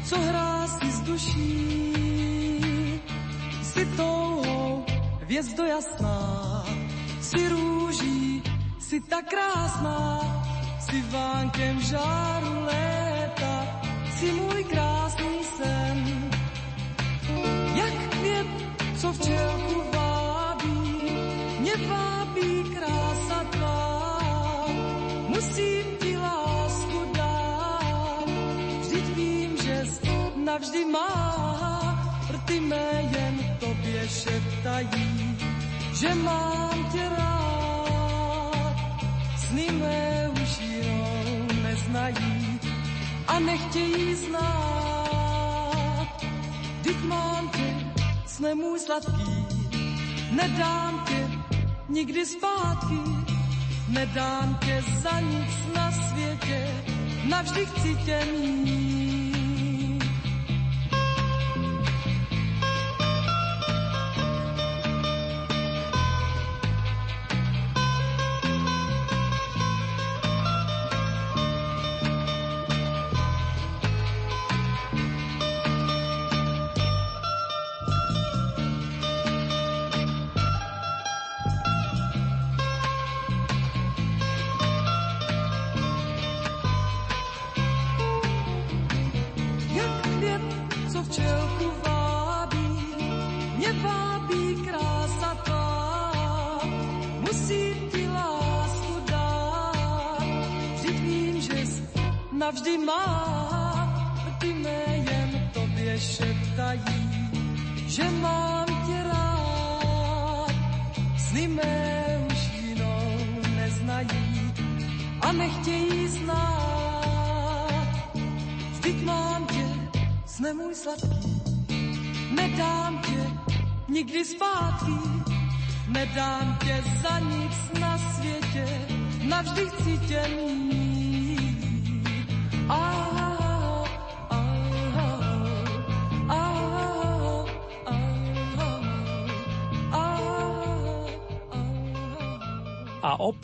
co 0.05 0.16
hrá 0.20 0.66
si 0.66 0.89
z 0.93 1.01
duší. 1.01 1.45
Si 3.62 3.82
touhou 3.97 4.85
hvězdo 5.24 5.64
jasná, 5.64 6.13
Sny 39.55 39.70
mé 39.70 40.28
už 40.42 40.59
jinou 40.61 41.46
neznají 41.62 42.61
a 43.26 43.38
nechtějí 43.40 44.14
znát. 44.14 46.09
Vždyť 46.80 46.96
mám 47.05 47.48
tě, 47.48 47.74
sne 48.26 48.55
můj 48.55 48.78
sladký, 48.78 49.46
nedám 50.30 51.05
tě 51.09 51.30
nikdy 51.88 52.26
zpátky, 52.26 52.98
nedám 53.88 54.59
tě 54.64 54.82
za 55.02 55.20
nic 55.20 55.55
na 55.76 55.92
světě, 55.92 56.84
navždy 57.28 57.66
chci 57.66 57.94
tě 57.94 58.26
mít. 58.32 58.93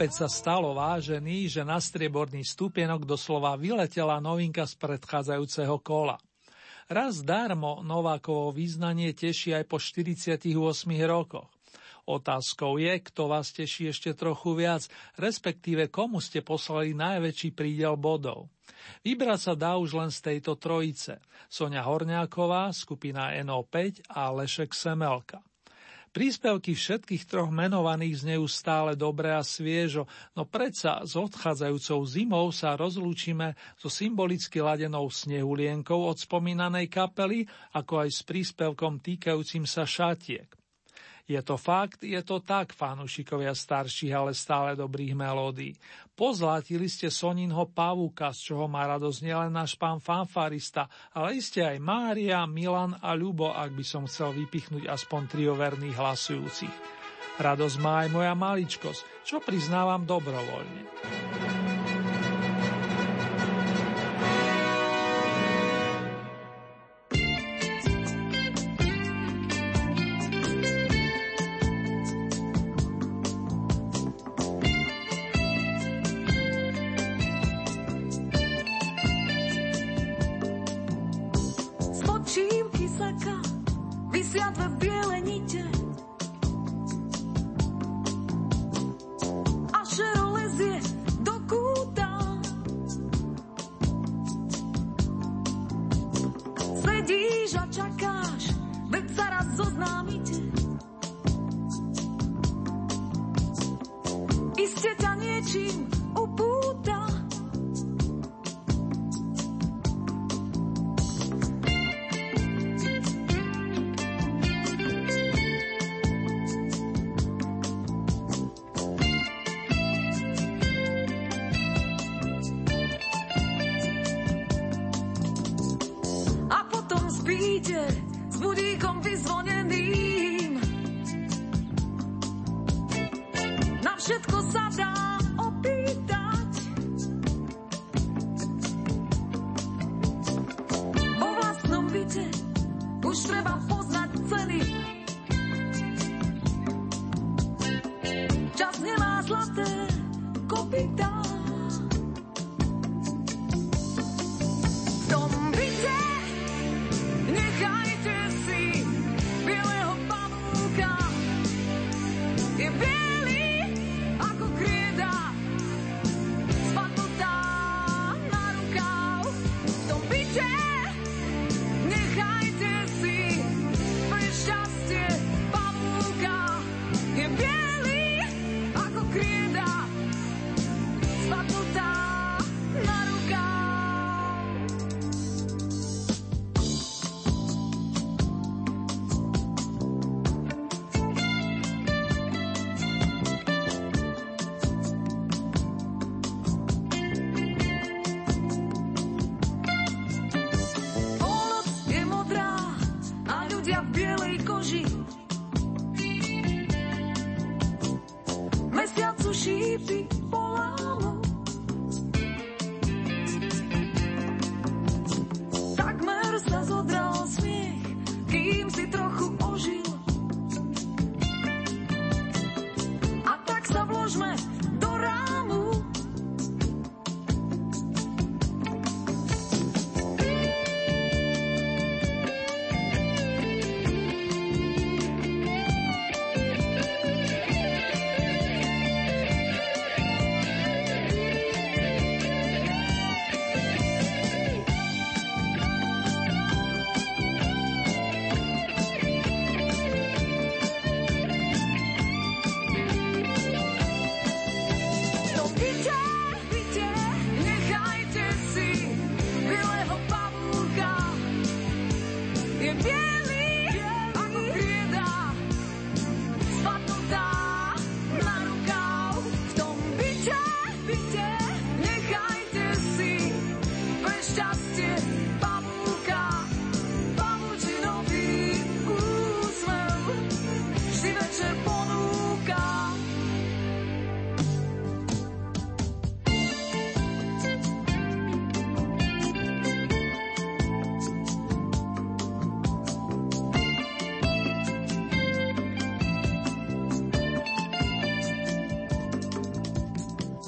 Opäť 0.00 0.24
sa 0.24 0.32
stalo 0.32 0.72
vážený, 0.72 1.52
že 1.52 1.60
na 1.60 1.76
strieborný 1.76 2.40
stupienok 2.40 3.04
doslova 3.04 3.52
vyletela 3.60 4.16
novinka 4.16 4.64
z 4.64 4.80
predchádzajúceho 4.80 5.76
kola. 5.84 6.16
Raz 6.88 7.20
darmo 7.20 7.84
Novákovo 7.84 8.48
význanie 8.48 9.12
teší 9.12 9.60
aj 9.60 9.68
po 9.68 9.76
48 9.76 10.48
rokoch. 11.04 11.52
Otázkou 12.08 12.80
je, 12.80 12.96
kto 12.96 13.28
vás 13.28 13.52
teší 13.52 13.92
ešte 13.92 14.16
trochu 14.16 14.56
viac, 14.56 14.88
respektíve 15.20 15.92
komu 15.92 16.24
ste 16.24 16.40
poslali 16.40 16.96
najväčší 16.96 17.52
prídel 17.52 18.00
bodov. 18.00 18.48
Vybrať 19.04 19.52
sa 19.52 19.52
dá 19.52 19.76
už 19.76 20.00
len 20.00 20.08
z 20.08 20.32
tejto 20.32 20.56
trojice. 20.56 21.20
Sonia 21.52 21.84
Horňáková, 21.84 22.72
skupina 22.72 23.36
NO5 23.36 24.08
a 24.16 24.32
Lešek 24.32 24.72
Semelka. 24.72 25.44
Príspevky 26.10 26.74
všetkých 26.74 27.22
troch 27.22 27.54
menovaných 27.54 28.26
znejú 28.26 28.50
stále 28.50 28.98
dobre 28.98 29.30
a 29.30 29.46
sviežo, 29.46 30.10
no 30.34 30.42
predsa 30.42 31.06
s 31.06 31.14
odchádzajúcou 31.14 32.02
zimou 32.02 32.50
sa 32.50 32.74
rozlúčime 32.74 33.54
so 33.78 33.86
symbolicky 33.86 34.58
ladenou 34.58 35.06
snehulienkou 35.06 36.10
od 36.10 36.18
spomínanej 36.18 36.90
kapely, 36.90 37.46
ako 37.78 38.02
aj 38.02 38.10
s 38.10 38.20
príspevkom 38.26 38.98
týkajúcim 38.98 39.62
sa 39.70 39.86
šatiek. 39.86 40.59
Je 41.30 41.38
to 41.46 41.54
fakt, 41.54 42.02
je 42.02 42.18
to 42.26 42.42
tak, 42.42 42.74
fanúšikovia 42.74 43.54
starších, 43.54 44.10
ale 44.10 44.34
stále 44.34 44.74
dobrých 44.74 45.14
melódií. 45.14 45.78
Pozlatili 46.18 46.90
ste 46.90 47.06
Soninho 47.06 47.70
pavúka, 47.70 48.34
z 48.34 48.50
čoho 48.50 48.66
má 48.66 48.82
radosť 48.90 49.22
nielen 49.22 49.54
náš 49.54 49.78
pán 49.78 50.02
fanfarista, 50.02 50.90
ale 51.14 51.38
iste 51.38 51.62
aj 51.62 51.78
Mária, 51.78 52.42
Milan 52.50 52.98
a 52.98 53.14
Ľubo, 53.14 53.54
ak 53.54 53.70
by 53.70 53.84
som 53.86 54.10
chcel 54.10 54.34
vypichnúť 54.34 54.90
aspoň 54.90 55.20
trio 55.30 55.54
verných 55.54 55.94
hlasujúcich. 55.94 56.74
Radosť 57.38 57.76
má 57.78 58.04
aj 58.04 58.08
moja 58.10 58.34
maličkosť, 58.34 59.22
čo 59.22 59.38
priznávam 59.38 60.02
dobrovoľne. 60.02 60.82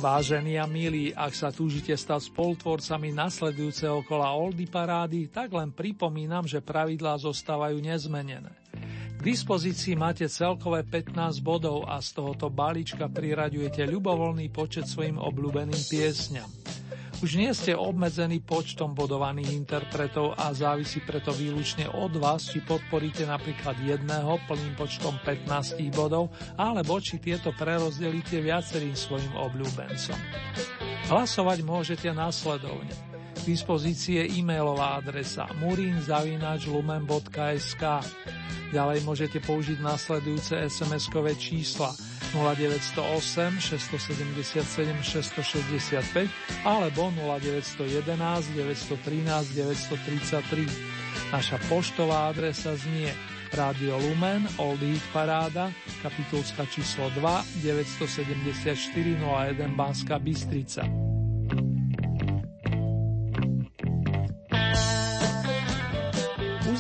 Vážení 0.03 0.59
a 0.59 0.67
milí, 0.67 1.15
ak 1.15 1.31
sa 1.31 1.55
túžite 1.55 1.95
stať 1.95 2.35
spolutvorcami 2.35 3.15
nasledujúceho 3.15 4.03
kola 4.03 4.35
Oldy 4.35 4.67
parády, 4.67 5.31
tak 5.31 5.55
len 5.55 5.71
pripomínam, 5.71 6.43
že 6.43 6.59
pravidlá 6.59 7.23
zostávajú 7.23 7.79
nezmenené. 7.79 8.51
K 9.15 9.21
dispozícii 9.23 9.95
máte 9.95 10.27
celkové 10.27 10.83
15 10.83 11.39
bodov 11.47 11.87
a 11.87 12.03
z 12.03 12.19
tohoto 12.19 12.51
balíčka 12.51 13.07
priraďujete 13.07 13.87
ľubovoľný 13.87 14.51
počet 14.51 14.91
svojim 14.91 15.23
obľúbeným 15.23 15.83
piesňam. 15.87 16.62
Už 17.23 17.39
nie 17.39 17.55
ste 17.55 17.79
obmedzení 17.79 18.43
počtom 18.43 18.99
bodovaných 18.99 19.55
interpretov 19.55 20.35
a 20.35 20.51
závisí 20.51 20.99
preto 21.07 21.31
výlučne 21.31 21.87
od 21.87 22.19
vás, 22.19 22.51
či 22.51 22.59
podporíte 22.59 23.23
napríklad 23.31 23.79
jedného 23.79 24.43
plným 24.51 24.75
počtom 24.75 25.15
15 25.23 25.79
bodov, 25.95 26.35
alebo 26.59 26.99
či 26.99 27.23
tieto 27.23 27.55
prerozdelíte 27.55 28.43
viacerým 28.43 28.99
svojim 28.99 29.31
obľúbencom. 29.39 30.19
Hlasovať 31.15 31.63
môžete 31.63 32.11
následovne. 32.11 33.12
K 33.43 33.51
je 33.51 34.23
e-mailová 34.39 35.03
adresa 35.03 35.51
murinzavinačlumen.sk 35.59 37.83
Ďalej 38.71 38.99
môžete 39.03 39.43
použiť 39.43 39.83
nasledujúce 39.83 40.55
SMS-kové 40.71 41.35
čísla 41.35 41.91
0908 42.31 43.59
677 43.59 44.63
665 45.03 46.31
alebo 46.63 47.11
0911 47.19 48.55
913 48.55 49.59
933. 49.59 51.35
Naša 51.35 51.59
poštová 51.67 52.31
adresa 52.31 52.79
znie 52.79 53.11
Rádio 53.53 54.01
Lumen, 54.01 54.49
Old 54.57 54.81
Hit 54.81 55.05
Paráda, 55.13 55.69
kapitulska 56.01 56.65
číslo 56.71 57.11
2, 57.19 57.61
974 57.61 59.21
01 59.21 59.77
Banská 59.77 60.17
Bystrica. 60.17 60.89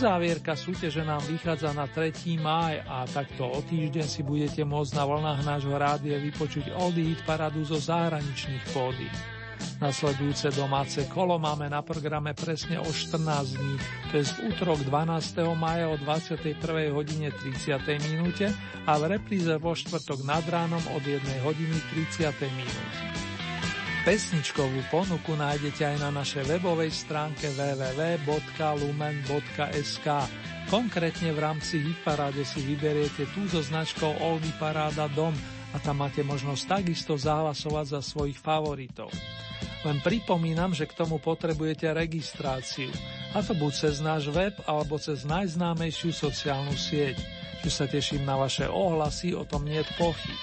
Uzávierka 0.03 0.59
súťaže 0.59 1.07
nám 1.07 1.22
vychádza 1.30 1.70
na 1.78 1.86
3. 1.86 2.34
máj 2.42 2.82
a 2.90 3.07
takto 3.07 3.46
o 3.46 3.62
týždeň 3.62 4.03
si 4.03 4.26
budete 4.26 4.66
môcť 4.66 4.98
na 4.98 5.07
vlnách 5.07 5.40
nášho 5.46 5.78
rádia 5.78 6.18
vypočuť 6.18 6.74
Hit 6.74 7.22
paradu 7.22 7.62
zo 7.62 7.78
zahraničných 7.78 8.66
pódy. 8.74 9.07
Nasledujúce 9.78 10.50
domáce 10.59 11.07
kolo 11.07 11.38
máme 11.38 11.70
na 11.70 11.86
programe 11.86 12.34
presne 12.34 12.82
o 12.82 12.90
14 12.90 13.55
dní, 13.55 13.74
to 14.11 14.18
je 14.18 14.26
v 14.26 14.50
útorok 14.50 14.82
12. 14.90 15.38
maja 15.55 15.86
o 15.86 15.94
21. 15.94 16.50
hodine 16.90 17.30
30. 17.30 17.78
minúte 18.11 18.50
a 18.82 18.98
v 18.98 19.07
repríze 19.07 19.55
vo 19.62 19.70
štvrtok 19.70 20.26
nad 20.26 20.42
ránom 20.50 20.82
od 20.98 21.03
1 21.07 21.46
hodiny 21.46 21.78
30. 22.11 22.26
minúte. 22.59 23.32
Pesničkovú 24.03 24.82
ponuku 24.90 25.38
nájdete 25.38 25.94
aj 25.94 26.03
na 26.03 26.11
našej 26.11 26.42
webovej 26.50 26.90
stránke 26.90 27.55
www.lumen.sk. 27.55 28.26
Konkrétne 30.66 31.30
v 31.30 31.38
rámci 31.38 31.78
Hitparáde 31.78 32.42
si 32.42 32.66
vyberiete 32.66 33.30
tú 33.30 33.46
so 33.46 33.62
značkou 33.62 34.11
Oldy 34.18 34.50
Paráda 34.59 35.07
Dom 35.07 35.30
a 35.70 35.78
tam 35.78 36.03
máte 36.03 36.26
možnosť 36.26 36.82
takisto 36.82 37.14
zahlasovať 37.14 37.94
za 37.94 38.03
svojich 38.03 38.42
favoritov. 38.42 39.07
Len 39.86 40.03
pripomínam, 40.03 40.74
že 40.74 40.90
k 40.90 40.98
tomu 40.98 41.22
potrebujete 41.22 41.86
registráciu, 41.94 42.90
a 43.32 43.38
to 43.38 43.55
buď 43.55 43.72
cez 43.86 44.03
náš 44.03 44.26
web 44.34 44.59
alebo 44.66 44.98
cez 44.98 45.22
najznámejšiu 45.22 46.11
sociálnu 46.11 46.74
sieť. 46.74 47.22
Že 47.62 47.70
sa 47.70 47.86
teším 47.86 48.26
na 48.26 48.34
vaše 48.34 48.66
ohlasy, 48.66 49.38
o 49.38 49.46
tom 49.46 49.62
nie 49.62 49.78
je 49.78 49.86
pochyb. 49.94 50.34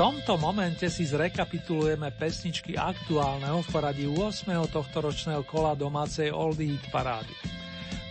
Tomto 0.00 0.40
momente 0.40 0.88
si 0.88 1.04
zrekapitulujeme 1.04 2.08
pesničky 2.16 2.72
aktuálneho 2.72 3.60
v 3.60 3.68
poradí 3.68 4.08
8. 4.08 4.48
tohto 4.72 5.04
ročného 5.04 5.44
kola 5.44 5.76
domácej 5.76 6.32
Oldie 6.32 6.72
Hit 6.72 6.88
parády. 6.88 7.28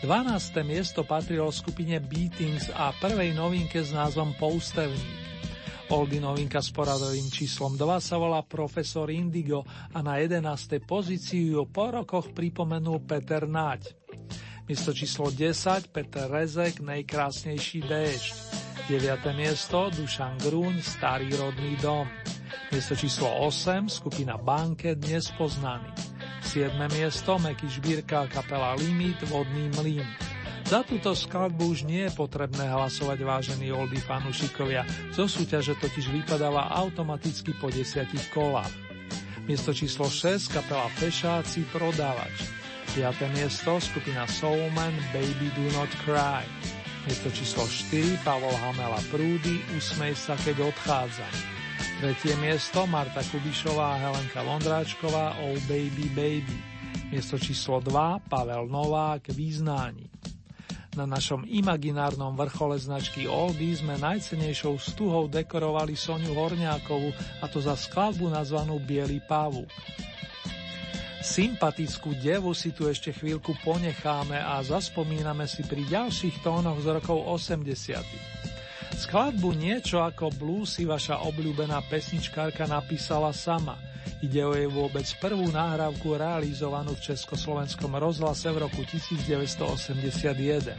12. 0.06 0.54
miesto 0.62 1.02
patrilo 1.02 1.50
skupine 1.50 1.98
Beatings 1.98 2.70
a 2.70 2.94
prvej 2.94 3.34
novinke 3.34 3.82
s 3.82 3.90
názvom 3.90 4.38
Poustevník. 4.38 5.18
Oldy 5.90 6.22
novinka 6.22 6.62
s 6.62 6.70
poradovým 6.70 7.26
číslom 7.34 7.74
2 7.74 7.82
sa 7.98 8.22
volá 8.22 8.46
Profesor 8.46 9.10
Indigo 9.10 9.66
a 9.90 10.06
na 10.06 10.22
11. 10.22 10.46
pozíciu 10.86 11.58
ju 11.58 11.64
po 11.74 11.90
rokoch 11.90 12.30
pripomenul 12.38 13.02
Peter 13.02 13.50
Náď. 13.50 13.98
Miesto 14.70 14.94
číslo 14.94 15.34
10 15.34 15.90
Peter 15.90 16.30
Rezek 16.30 16.86
Najkrásnejší 16.86 17.82
déšť. 17.82 18.59
9. 18.90 19.22
miesto 19.38 19.94
Dušan 19.94 20.42
Grúň 20.42 20.82
Starý 20.82 21.30
rodný 21.38 21.78
dom. 21.78 22.10
Miesto 22.74 22.98
číslo 22.98 23.30
8 23.46 23.86
skupina 23.86 24.34
Banke 24.42 24.98
Dnes 24.98 25.30
poznaný. 25.38 25.94
7. 26.42 26.74
miesto 26.98 27.38
Meky 27.38 27.70
Žbírka 27.70 28.26
kapela 28.34 28.74
Limit 28.82 29.22
Vodný 29.30 29.70
mlyn. 29.78 30.10
Za 30.66 30.82
túto 30.82 31.14
skladbu 31.14 31.70
už 31.70 31.86
nie 31.86 32.10
je 32.10 32.18
potrebné 32.18 32.66
hlasovať 32.66 33.22
vážení 33.22 33.70
oldy 33.70 34.02
fanúšikovia, 34.02 34.82
zo 35.14 35.30
súťaže 35.30 35.78
totiž 35.78 36.10
vypadáva 36.10 36.74
automaticky 36.74 37.54
po 37.62 37.70
desiatich 37.70 38.26
kolách. 38.34 38.74
Miesto 39.46 39.70
číslo 39.70 40.10
6 40.10 40.50
kapela 40.50 40.90
Fešáci 40.98 41.62
Prodávač. 41.70 42.42
5. 42.98 43.38
miesto 43.38 43.78
skupina 43.78 44.26
Soulman 44.26 44.98
Baby 45.14 45.54
Do 45.54 45.78
Not 45.78 45.94
Cry. 46.02 46.42
Miesto 47.08 47.32
číslo 47.32 47.64
4 47.64 48.20
Pavol 48.28 48.52
Hamela 48.60 49.00
Prúdy 49.08 49.64
Usmej 49.78 50.20
sa, 50.20 50.36
keď 50.36 50.68
odchádzam. 50.68 51.34
Tretie 52.04 52.36
miesto 52.40 52.84
Marta 52.88 53.24
Kubišová 53.24 53.96
a 53.96 54.02
Helenka 54.04 54.44
Vondráčková 54.44 55.40
Oh 55.40 55.56
Baby 55.68 56.12
Baby. 56.12 56.58
Miesto 57.12 57.40
číslo 57.40 57.80
2 57.80 58.28
Pavel 58.28 58.68
Novák 58.68 59.32
Význání. 59.32 60.10
Na 61.00 61.06
našom 61.08 61.48
imaginárnom 61.48 62.36
vrchole 62.36 62.76
značky 62.76 63.24
Oldy 63.30 63.72
sme 63.78 63.96
najcenejšou 63.96 64.76
stuhou 64.76 65.32
dekorovali 65.32 65.96
Soniu 65.96 66.36
Horňákovu 66.36 67.16
a 67.40 67.46
to 67.48 67.64
za 67.64 67.80
skladbu 67.80 68.28
nazvanú 68.28 68.82
Bielý 68.84 69.24
pavúk. 69.24 69.72
Sympatickú 71.20 72.16
devu 72.16 72.56
si 72.56 72.72
tu 72.72 72.88
ešte 72.88 73.12
chvíľku 73.12 73.52
ponecháme 73.60 74.40
a 74.40 74.64
zaspomíname 74.64 75.52
si 75.52 75.68
pri 75.68 75.84
ďalších 75.84 76.40
tónoch 76.40 76.80
z 76.80 76.96
rokov 76.96 77.20
80. 77.28 78.00
Skladbu 78.96 79.52
niečo 79.52 80.00
ako 80.00 80.32
blues 80.40 80.80
si 80.80 80.88
vaša 80.88 81.20
obľúbená 81.28 81.84
pesničkárka 81.92 82.72
napísala 82.72 83.36
sama. 83.36 83.76
Ide 84.24 84.48
o 84.48 84.56
jej 84.56 84.72
vôbec 84.72 85.04
prvú 85.20 85.48
náhrávku 85.52 86.16
realizovanú 86.16 86.96
v 86.96 87.12
Československom 87.12 88.00
rozhlase 88.00 88.48
v 88.56 88.64
roku 88.68 88.84
1981. 88.88 90.72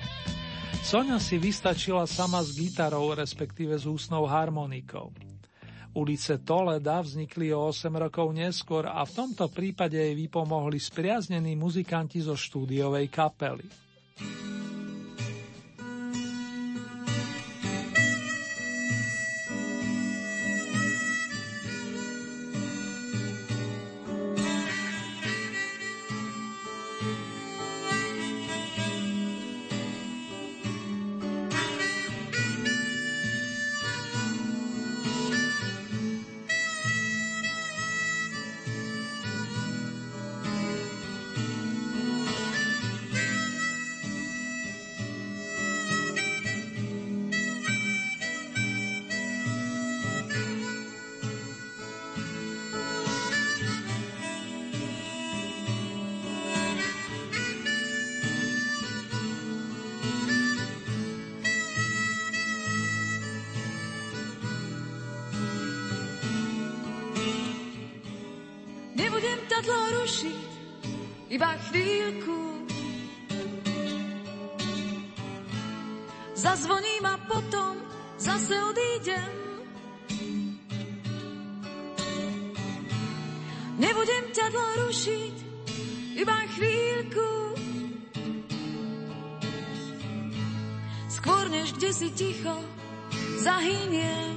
Sonia 0.80 1.20
si 1.20 1.36
vystačila 1.36 2.09
sama 2.09 2.41
s 2.41 2.57
gitarou, 2.57 3.12
respektíve 3.12 3.76
s 3.76 3.84
ústnou 3.84 4.24
harmonikou. 4.24 5.12
Ulice 5.91 6.38
Toleda 6.47 7.03
vznikli 7.03 7.51
o 7.51 7.66
8 7.68 7.91
rokov 7.91 8.30
neskôr 8.30 8.86
a 8.86 9.03
v 9.03 9.11
tomto 9.11 9.51
prípade 9.51 9.99
jej 9.99 10.14
vypomohli 10.14 10.78
spriaznení 10.78 11.59
muzikanti 11.59 12.22
zo 12.22 12.38
štúdiovej 12.38 13.11
kapely. 13.11 13.66
Iba 71.30 71.56
chvíľku. 71.70 72.38
Zazvoním 76.34 77.04
a 77.06 77.16
potom 77.24 77.80
zase 78.20 78.56
odídem. 78.61 79.32
Nebudem 83.80 84.24
ťa 84.36 84.46
dlho 84.52 84.72
rušiť, 84.84 85.36
iba 86.20 86.38
chvíľku. 86.52 87.28
Skôr 91.08 91.48
než 91.48 91.72
kde 91.78 91.90
si 91.94 92.08
ticho 92.12 92.56
zahyniem. 93.40 94.29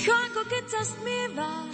Ticho 0.00 0.16
ako 0.16 0.48
keď 0.48 0.64
sa 0.64 0.80
stmieva 0.80 1.68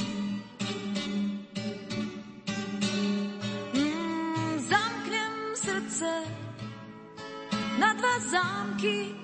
zámky. 8.26 9.14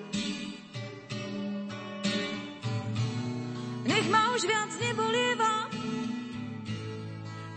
Nech 3.83 4.07
ma 4.07 4.31
už 4.39 4.47
viac 4.47 4.71
nebolieva, 4.79 5.67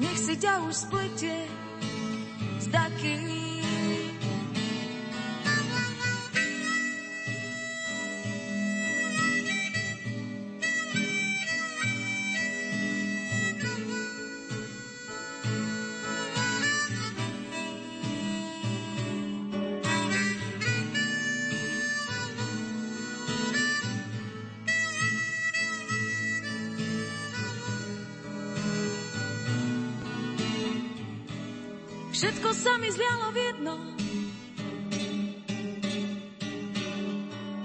nech 0.01 0.17
si 0.17 0.33
ťa 0.41 0.65
už 0.65 0.73
spletie 0.89 1.54
Všetko 32.15 32.49
sa 32.55 32.79
mi 32.79 32.87
zlialo 32.87 33.27
v 33.35 33.37
jedno. 33.43 33.75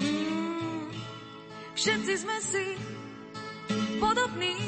Mm, 0.02 0.90
všetci 1.78 2.12
sme 2.18 2.36
si 2.42 2.66
podobní. 4.02 4.58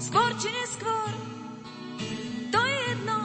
Skôr 0.00 0.32
či 0.40 0.48
neskôr, 0.48 1.12
to 2.48 2.60
je 2.64 2.78
jedno. 2.88 3.18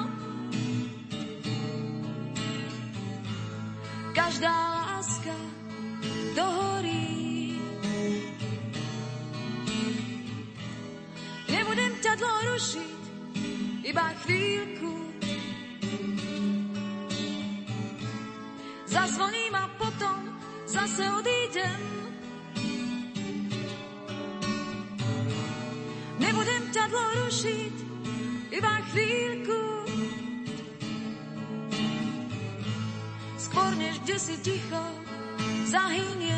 Každá 4.12 4.69
Nebudem 26.70 26.86
ťa 26.86 26.94
dlho 26.94 27.12
rušiť, 27.26 27.76
iba 28.54 28.74
chvíľku. 28.94 29.62
Skôr 33.42 33.74
než 33.74 33.98
kde 34.06 34.18
si 34.22 34.38
ticho 34.38 34.84
zahyniem. 35.66 36.29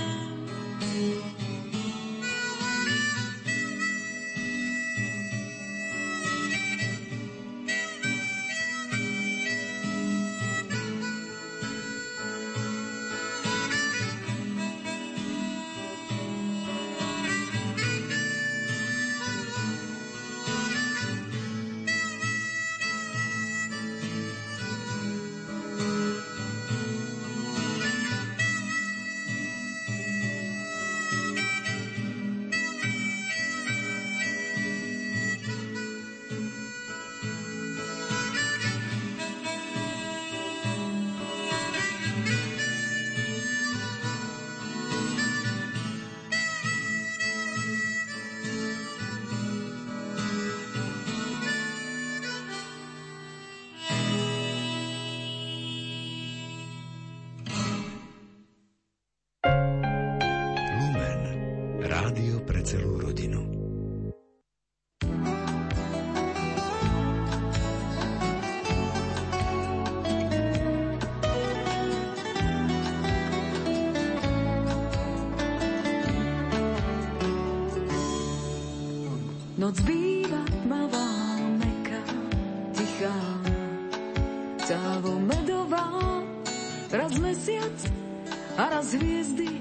A 88.62 88.70
raz 88.70 88.94
hviezdy, 88.94 89.58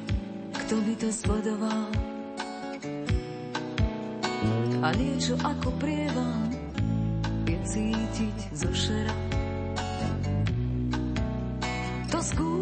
kto 0.53 0.77
by 0.85 0.95
to 1.01 1.09
sledoval? 1.09 1.89
A 4.85 4.93
niečo 4.93 5.41
ako 5.41 5.73
prievan 5.81 6.53
je 7.49 7.57
cítiť 7.65 8.37
zo 8.53 8.69
šera. 8.77 9.17
To 12.13 12.21
skúta 12.21 12.60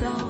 from 0.00 0.29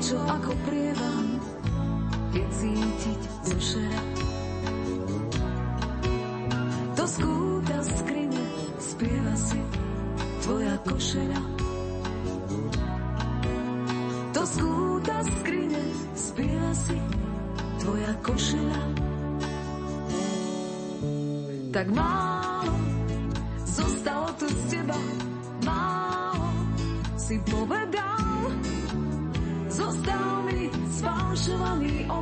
niečo 0.00 0.16
ako 0.16 0.56
prievan 0.64 1.26
je 2.32 2.40
cítiť 2.40 3.20
zo 3.52 3.58
šera. 3.60 4.02
To 6.96 7.04
skúta 7.04 7.78
skrine, 7.84 8.44
spieva 8.80 9.34
si 9.36 9.60
tvoja 10.40 10.72
košera. 10.88 11.40
To 14.32 14.42
skúta 14.48 15.16
skrine, 15.20 15.84
spieva 16.16 16.72
si 16.72 16.96
tvoja 17.84 18.12
košela. 18.24 18.82
Tak 21.76 21.86
málo 21.92 22.29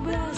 blanche. 0.01 0.38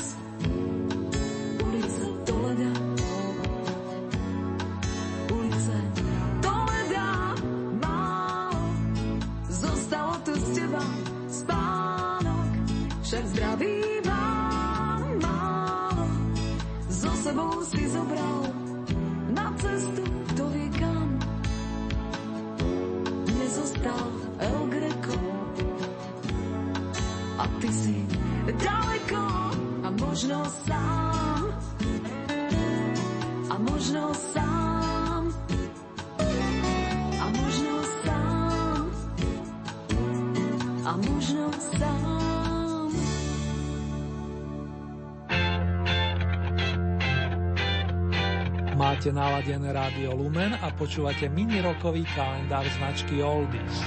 Máte 49.10 49.26
naladené 49.26 49.74
rádio 49.74 50.14
Lumen 50.14 50.54
a 50.54 50.70
počúvate 50.70 51.26
mini 51.26 51.58
rokový 51.58 52.06
kalendár 52.14 52.62
značky 52.78 53.18
Oldies. 53.18 53.82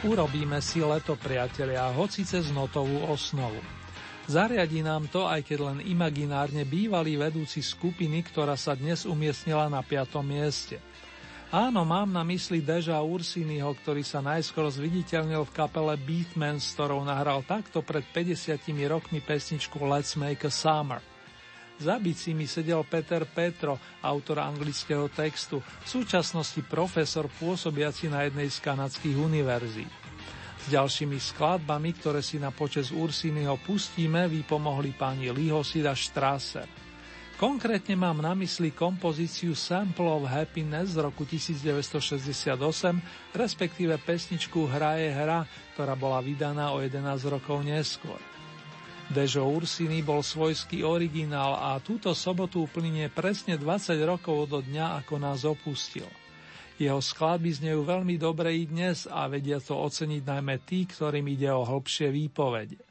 Urobíme 0.00 0.64
si 0.64 0.80
leto, 0.80 1.12
priatelia, 1.20 1.92
hoci 1.92 2.24
cez 2.24 2.48
notovú 2.48 3.04
osnovu. 3.12 3.60
Zariadi 4.24 4.80
nám 4.80 5.12
to, 5.12 5.28
aj 5.28 5.44
keď 5.44 5.58
len 5.60 5.78
imaginárne 5.84 6.64
bývalý 6.64 7.20
vedúci 7.20 7.60
skupiny, 7.60 8.24
ktorá 8.24 8.56
sa 8.56 8.72
dnes 8.72 9.04
umiestnila 9.04 9.68
na 9.68 9.84
5. 9.84 10.24
mieste. 10.24 10.80
Áno, 11.54 11.86
mám 11.86 12.10
na 12.10 12.26
mysli 12.26 12.58
Deža 12.58 12.98
Ursiniho, 12.98 13.70
ktorý 13.70 14.02
sa 14.02 14.18
najskôr 14.18 14.66
zviditeľnil 14.66 15.46
v 15.46 15.54
kapele 15.54 15.94
Beatman, 15.94 16.58
s 16.58 16.74
ktorou 16.74 17.06
nahral 17.06 17.46
takto 17.46 17.86
pred 17.86 18.02
50 18.10 18.66
rokmi 18.90 19.22
pesničku 19.22 19.78
Let's 19.78 20.18
Make 20.18 20.42
a 20.42 20.50
Summer. 20.50 20.98
Za 21.78 22.02
bicími 22.02 22.50
sedel 22.50 22.82
Peter 22.90 23.22
Petro, 23.30 23.78
autor 24.02 24.42
anglického 24.42 25.06
textu, 25.06 25.62
v 25.62 25.86
súčasnosti 25.86 26.58
profesor 26.66 27.30
pôsobiaci 27.38 28.10
na 28.10 28.26
jednej 28.26 28.50
z 28.50 28.58
kanadských 28.66 29.14
univerzít. 29.14 29.92
S 30.66 30.74
ďalšími 30.74 31.14
skladbami, 31.14 31.94
ktoré 31.94 32.26
si 32.26 32.42
na 32.42 32.50
počes 32.50 32.90
Ursiniho 32.90 33.54
pustíme, 33.62 34.26
vypomohli 34.26 34.98
pani 34.98 35.30
Lihosida 35.30 35.94
Strasser. 35.94 36.85
Konkrétne 37.36 38.00
mám 38.00 38.24
na 38.24 38.32
mysli 38.32 38.72
kompozíciu 38.72 39.52
Sample 39.52 40.08
of 40.08 40.24
Happiness 40.24 40.96
z 40.96 41.04
roku 41.04 41.28
1968, 41.28 42.56
respektíve 43.36 44.00
pesničku 44.00 44.64
Hraje 44.64 45.12
hra, 45.12 45.44
ktorá 45.76 45.92
bola 45.92 46.24
vydaná 46.24 46.72
o 46.72 46.80
11 46.80 46.96
rokov 47.28 47.60
neskôr. 47.60 48.16
Dežo 49.12 49.44
Ursiny 49.52 50.00
bol 50.00 50.24
svojský 50.24 50.80
originál 50.80 51.60
a 51.60 51.76
túto 51.76 52.16
sobotu 52.16 52.64
uplynie 52.64 53.12
presne 53.12 53.60
20 53.60 54.00
rokov 54.08 54.48
do 54.48 54.64
dňa, 54.64 55.04
ako 55.04 55.14
nás 55.20 55.44
opustil. 55.44 56.08
Jeho 56.80 57.04
skladby 57.04 57.52
znejú 57.52 57.84
veľmi 57.84 58.16
dobre 58.16 58.56
i 58.56 58.64
dnes 58.64 59.04
a 59.04 59.28
vedia 59.28 59.60
to 59.60 59.76
oceniť 59.76 60.24
najmä 60.24 60.64
tí, 60.64 60.88
ktorým 60.88 61.28
ide 61.28 61.52
o 61.52 61.68
hĺbšie 61.68 62.08
výpovede. 62.08 62.85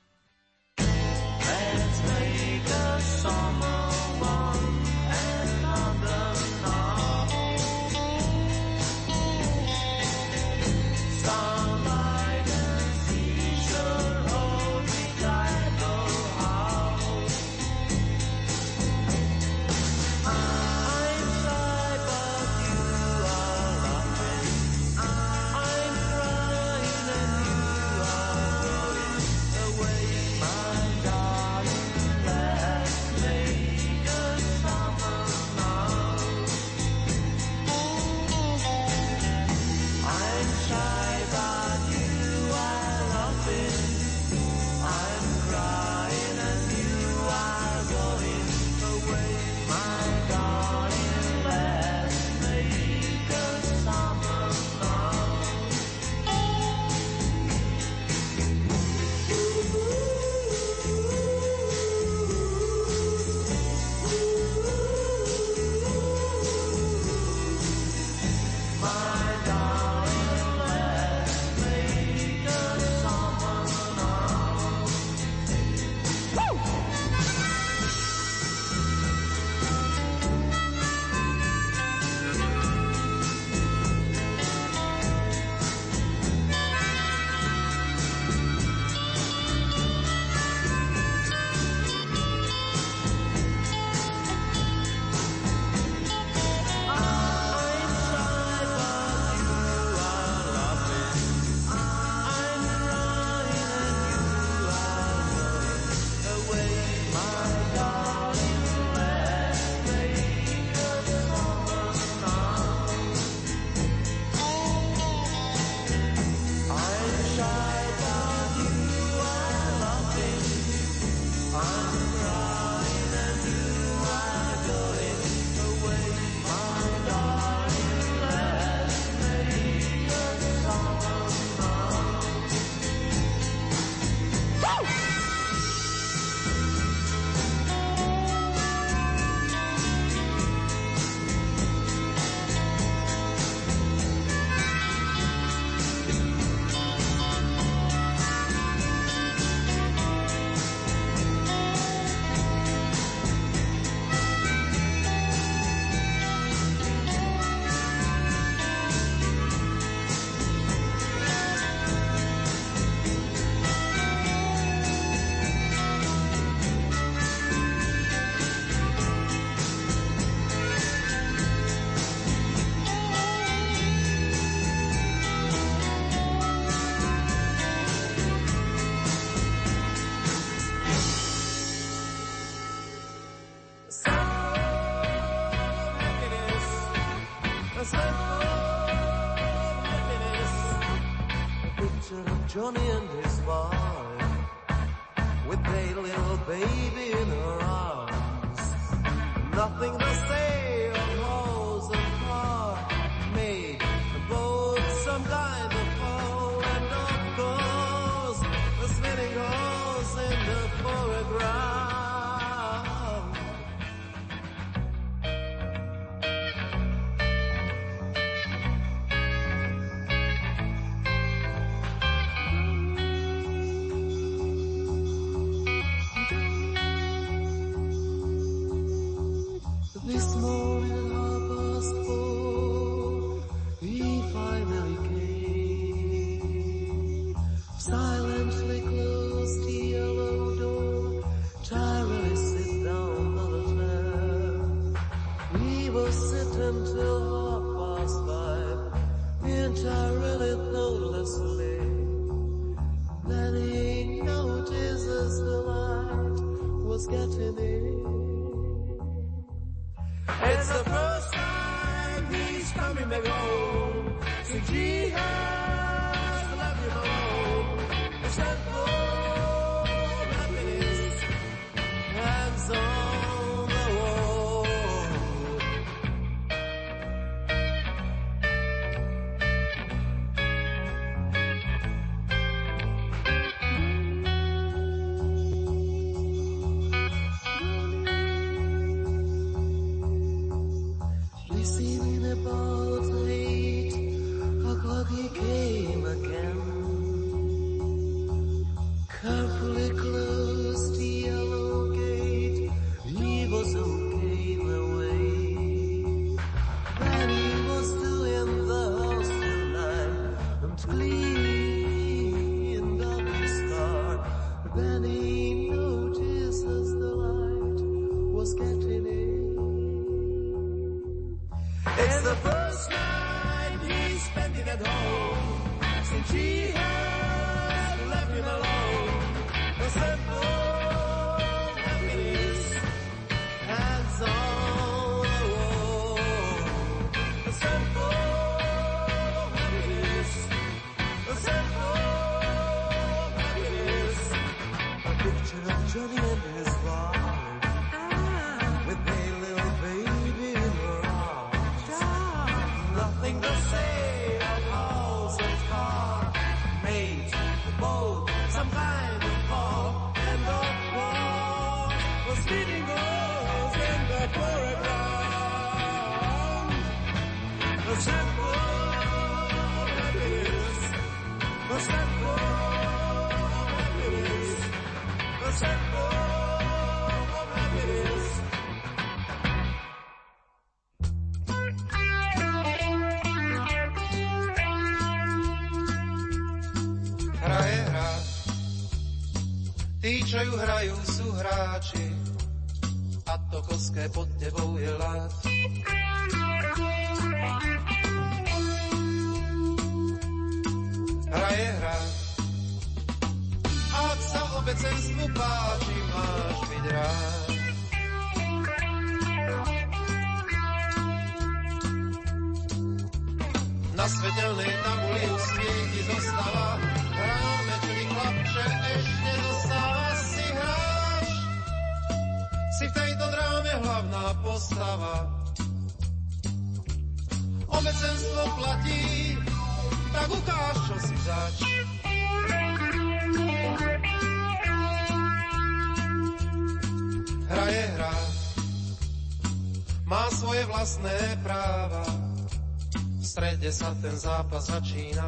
iba 444.55 444.63
začína. 444.63 445.27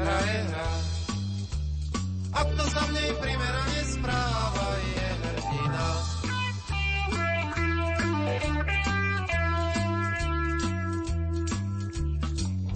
Hra 0.00 0.18
je 0.32 0.40
hra, 0.48 0.70
a 2.32 2.40
kto 2.40 2.64
sa 2.72 2.82
v 2.88 2.90
nej 2.96 3.10
primerane 3.20 3.80
správa, 3.84 4.68
je 4.80 5.08
hrdina. 5.20 5.88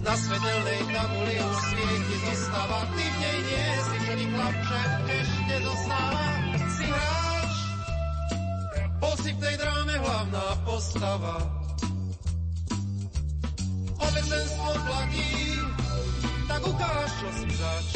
Na 0.05 0.13
svetelnej 0.13 0.81
tabuli 0.93 1.35
už 1.41 1.57
svieti 1.65 2.17
ty 2.93 3.05
v 3.09 3.15
nej 3.25 3.37
nie 3.41 3.65
si 3.81 3.95
vždy 4.05 4.25
chlapče, 4.37 4.96
postava. 10.77 11.41
Obecenstvo 13.97 14.71
platí, 14.85 15.33
tak 16.45 16.61
ukáž, 16.69 17.09
čo 17.17 17.29
si 17.33 17.49
zač. 17.57 17.89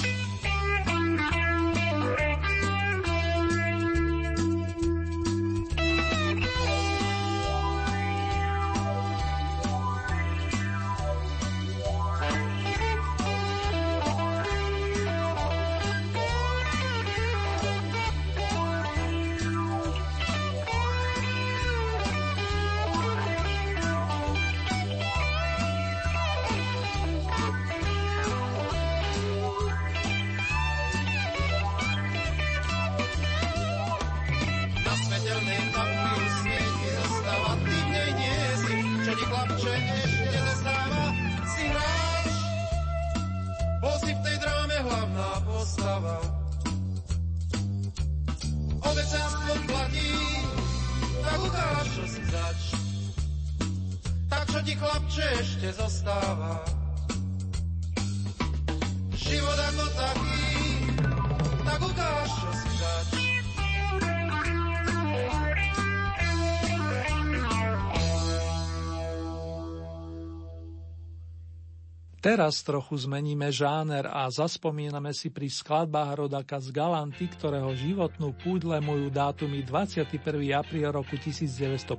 Teraz 72.32 72.64
trochu 72.64 72.96
zmeníme 72.96 73.52
žáner 73.52 74.08
a 74.08 74.24
zaspomíname 74.32 75.12
si 75.12 75.28
pri 75.28 75.52
skladbách 75.52 76.16
rodaka 76.16 76.64
z 76.64 76.72
Galanty, 76.72 77.28
ktorého 77.28 77.76
životnú 77.76 78.32
púť 78.40 78.72
lemujú 78.72 79.12
dátumy 79.12 79.60
21. 79.68 80.16
apríl 80.56 80.88
roku 80.96 81.20
1950 81.20 81.92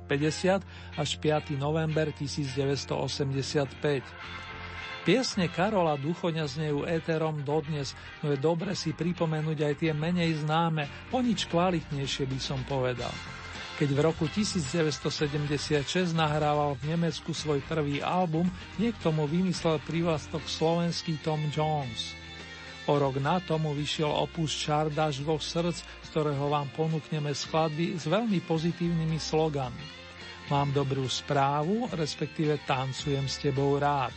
až 0.97 1.09
5. 1.21 1.53
november 1.53 2.09
1985. 2.09 3.77
Piesne 5.05 5.45
Karola 5.53 6.01
Duchoňa 6.01 6.49
znejú 6.49 6.89
éterom 6.89 7.45
dodnes, 7.45 7.93
no 8.25 8.33
je 8.33 8.37
dobre 8.41 8.73
si 8.73 8.89
pripomenúť 8.89 9.57
aj 9.61 9.73
tie 9.85 9.93
menej 9.93 10.41
známe, 10.41 11.13
o 11.13 11.21
nič 11.21 11.45
kvalitnejšie 11.45 12.25
by 12.25 12.39
som 12.41 12.57
povedal 12.65 13.13
keď 13.83 13.99
v 13.99 14.15
roku 14.15 14.31
1976 14.31 16.15
nahrával 16.15 16.79
v 16.79 16.95
Nemecku 16.95 17.35
svoj 17.35 17.59
prvý 17.67 17.99
album, 17.99 18.47
niekto 18.79 19.11
mu 19.11 19.27
vymyslel 19.27 19.83
prívlastok 19.83 20.39
slovenský 20.47 21.19
Tom 21.19 21.51
Jones. 21.51 22.15
O 22.87 22.95
rok 22.95 23.19
na 23.19 23.43
tomu 23.43 23.75
vyšiel 23.75 24.07
opus 24.07 24.55
Čardáš 24.55 25.19
dvoch 25.19 25.43
srdc, 25.43 25.83
z 25.83 26.07
ktorého 26.15 26.47
vám 26.47 26.71
ponúkneme 26.71 27.35
skladby 27.35 27.99
s 27.99 28.07
veľmi 28.07 28.39
pozitívnymi 28.47 29.19
slogami. 29.19 29.83
Mám 30.47 30.71
dobrú 30.71 31.03
správu, 31.03 31.91
respektíve 31.91 32.63
tancujem 32.63 33.27
s 33.27 33.43
tebou 33.43 33.75
rád. 33.75 34.15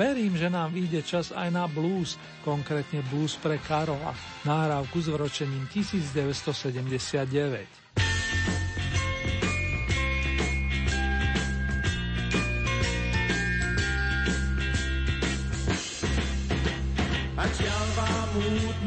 Verím, 0.00 0.32
že 0.32 0.48
nám 0.48 0.72
ide 0.72 1.04
čas 1.04 1.28
aj 1.28 1.52
na 1.52 1.68
blues, 1.68 2.16
konkrétne 2.40 3.04
blues 3.12 3.36
pre 3.36 3.60
Karola, 3.60 4.16
nahrávku 4.48 5.04
s 5.04 5.12
vročením 5.12 5.68
1979. 5.76 7.78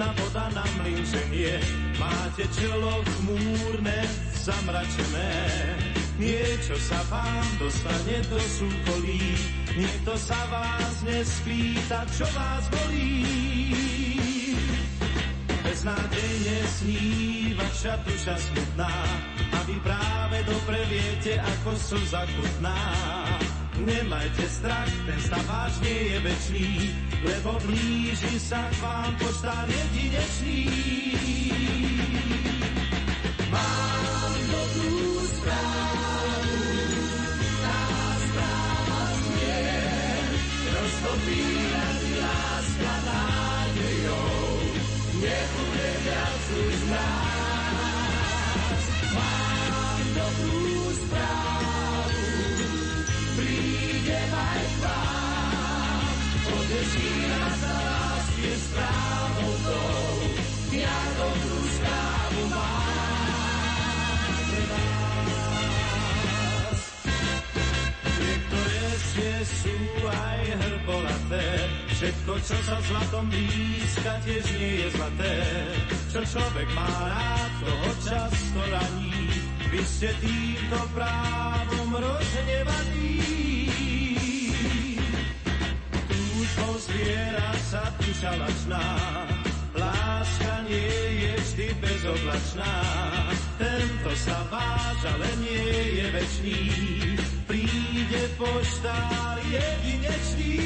múdna 0.01 0.13
voda 0.17 0.49
na 0.57 0.65
mlyn 0.81 1.05
ženie, 1.05 1.61
máte 2.01 2.49
čelo 2.57 3.05
chmúrne, 3.05 4.01
zamračené. 4.33 5.33
Niečo 6.17 6.73
sa 6.81 6.97
vám 7.05 7.45
dostane 7.61 8.17
do 8.25 8.41
súkolí, 8.41 9.37
nikto 9.77 10.17
sa 10.17 10.37
vás 10.49 11.05
nespýta, 11.05 12.01
čo 12.17 12.25
vás 12.33 12.65
bolí. 12.73 14.57
Beznádejne 15.61 16.57
sní 16.81 17.53
vaša 17.53 18.01
duša 18.01 18.35
smutná, 18.41 18.93
a 19.53 19.57
vy 19.69 19.77
práve 19.85 20.37
dobre 20.49 20.81
viete, 20.89 21.37
ako 21.37 21.77
sú 21.77 22.01
zakutná. 22.09 22.77
Nemajte 23.81 24.45
strach, 24.45 24.93
ten 25.09 25.19
stav 25.21 25.41
váš 25.49 25.73
nie 25.81 26.13
je 26.13 26.17
večný, 26.21 26.69
lebo 27.25 27.57
blíži 27.65 28.37
sa 28.37 28.61
k 28.69 28.77
vám 28.77 29.11
poštár 29.17 29.65
jedinečný. 29.65 30.69
Mám 33.49 34.33
dobrú 34.53 35.01
správu, 35.33 36.61
tá 37.57 37.81
správa 38.21 39.01
znie, 39.17 39.65
roztopí 40.69 41.41
nad 41.73 41.99
láska 42.21 42.93
nádejou, 43.01 44.45
viac 46.05 46.45
už 46.53 46.77
poteší 56.71 57.27
nás 57.27 57.63
a 57.67 57.75
lásky 57.83 58.41
je 58.47 58.55
správou 58.55 59.51
tou, 59.67 60.07
ja 60.71 60.97
dobrú 61.19 61.59
správu 61.67 62.41
mám 62.47 63.75
pre 64.39 64.61
vás. 64.71 64.91
Niektoré 68.07 68.83
ste 69.03 69.29
sú 69.43 69.77
aj 70.07 70.41
hrbolaté, 70.47 71.47
všetko, 71.91 72.33
čo 72.39 72.57
sa 72.63 72.77
zlatom 72.87 73.25
blízka, 73.27 74.11
tiež 74.23 74.45
nie 74.55 74.73
je 74.79 74.87
zlaté. 74.95 75.35
Čo 76.07 76.19
človek 76.23 76.67
má 76.71 76.87
rád, 76.87 77.51
toho 77.67 77.89
často 77.99 78.59
raní, 78.71 79.27
vy 79.75 79.81
ste 79.83 80.09
týmto 80.23 80.79
právom 80.95 81.89
rozhnevaní. 81.99 83.50
Zviera 86.81 87.51
sa 87.69 87.83
duša 88.01 88.31
lačná, 88.41 88.85
láska 89.77 90.53
nie 90.65 90.97
je 91.21 91.33
vždy 91.37 91.67
bezoblačná. 91.77 92.73
Tento 93.61 94.11
sa 94.17 94.37
váš, 94.49 94.99
ale 95.05 95.29
nie 95.45 96.01
je 96.01 96.05
večný, 96.09 96.59
príde 97.45 98.23
poštár 98.41 99.37
jedinečný. 99.45 100.57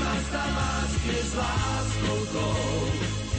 Vás 0.00 0.24
tá 0.32 0.44
lásky 0.44 1.16
s 1.20 1.32
láskou 1.36 2.20
tou, 2.32 2.88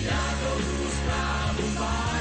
ja 0.06 0.24
dobrú 0.42 0.86
správu 0.94 1.66
mám 1.78 2.16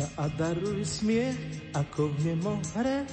sa 0.00 0.04
a 0.20 0.28
daruj 0.32 0.84
smiech, 0.84 1.36
ako 1.72 2.12
v 2.14 2.18
nemo 2.32 2.60
hre. 2.76 3.08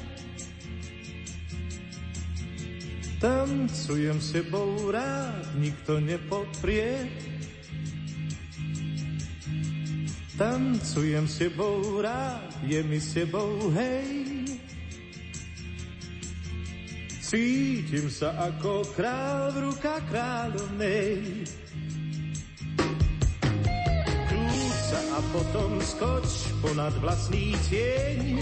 Tancujem 3.17 4.19
s 4.21 4.35
tebou 4.35 4.91
rád, 4.93 5.57
nikto 5.57 5.97
nepoprie. 6.03 7.07
Tancujem 10.37 11.25
s 11.25 11.41
tebou 11.41 11.97
rád, 11.97 12.45
je 12.61 12.77
mi 12.85 13.01
s 13.01 13.17
tebou 13.17 13.73
hej. 13.73 14.45
Cítim 17.25 18.05
sa 18.05 18.37
ako 18.45 18.85
král 18.93 19.49
v 19.57 19.57
rukách 19.65 20.03
kráľovnej. 20.13 21.41
Krúť 24.29 24.77
sa 24.93 25.01
a 25.17 25.19
potom 25.33 25.81
skoč 25.81 26.53
ponad 26.61 26.93
vlastný 27.01 27.57
tieň. 27.73 28.37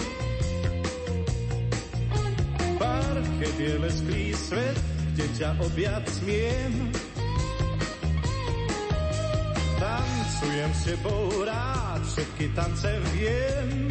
Parchet 2.76 3.55
je 3.55 3.73
lesklý 3.80 4.35
svet, 4.35 4.76
kde 5.15 5.26
ťa 5.39 5.49
objať 5.63 6.03
smiem. 6.11 6.91
Tancujem 10.45 10.73
s 10.77 10.84
tebou 10.85 11.41
rád, 11.41 12.01
všetky 12.05 12.45
tance 12.53 12.91
viem. 13.17 13.89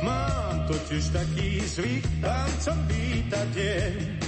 Mám 0.00 0.64
totiž 0.64 1.12
taký 1.12 1.60
zvyk, 1.60 2.04
tancom 2.24 2.78
vítať 2.88 3.46
deň. 3.52 4.25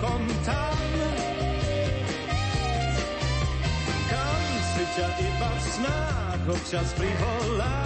Krokom 0.00 0.24
tam, 0.48 0.80
kam 4.08 4.44
si 4.72 4.84
ťa 4.96 5.08
iba 5.20 5.50
v 5.52 5.60
snách 5.76 6.42
občas 6.48 6.88
privolá. 6.96 7.80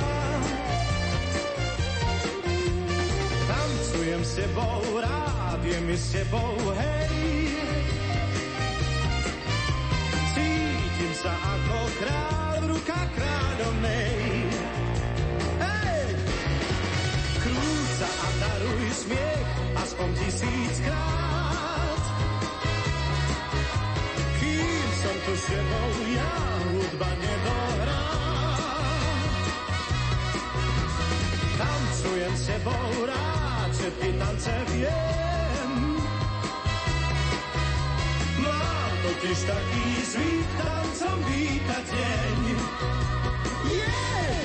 Tancujem 3.50 4.22
s 4.22 4.32
tebou 4.38 4.82
rád, 5.02 5.60
je 5.66 5.78
mi 5.82 5.96
s 5.98 6.06
tebou 6.14 6.54
hej. 6.78 7.18
Cítim 10.38 11.12
sa 11.18 11.34
ako 11.34 11.78
král 11.98 12.54
v 12.62 12.66
rukách 12.78 13.10
kráľovnej. 13.18 14.14
Hej! 15.66 16.06
Krúť 17.42 17.88
sa 17.98 18.06
a 18.06 18.28
daruj 18.38 18.82
smiech, 19.02 19.50
aspoň 19.82 20.08
tisíckrát. 20.22 21.33
tu 25.24 25.36
się 25.36 25.60
ja 26.16 26.32
udba 26.80 27.10
nie 27.22 27.34
dora. 27.44 28.02
Tam 31.58 31.80
czuję 32.02 32.28
się 32.46 32.58
bora, 32.64 33.24
czy 33.76 33.90
pitance 33.90 34.54
wiem. 34.68 35.96
Ma 38.38 38.60
to 39.02 39.26
dziś 39.26 39.38
taki 39.38 40.06
zwit, 40.10 40.48
tam 40.58 40.86
co 40.98 41.16
wita 41.16 41.78
dzień. 41.90 42.56
Yeah! 43.70 44.44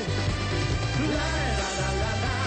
La, 1.15 1.29
la, 1.59 1.69
la, 1.79 1.89
la, 2.01 2.11
la. 2.23 2.38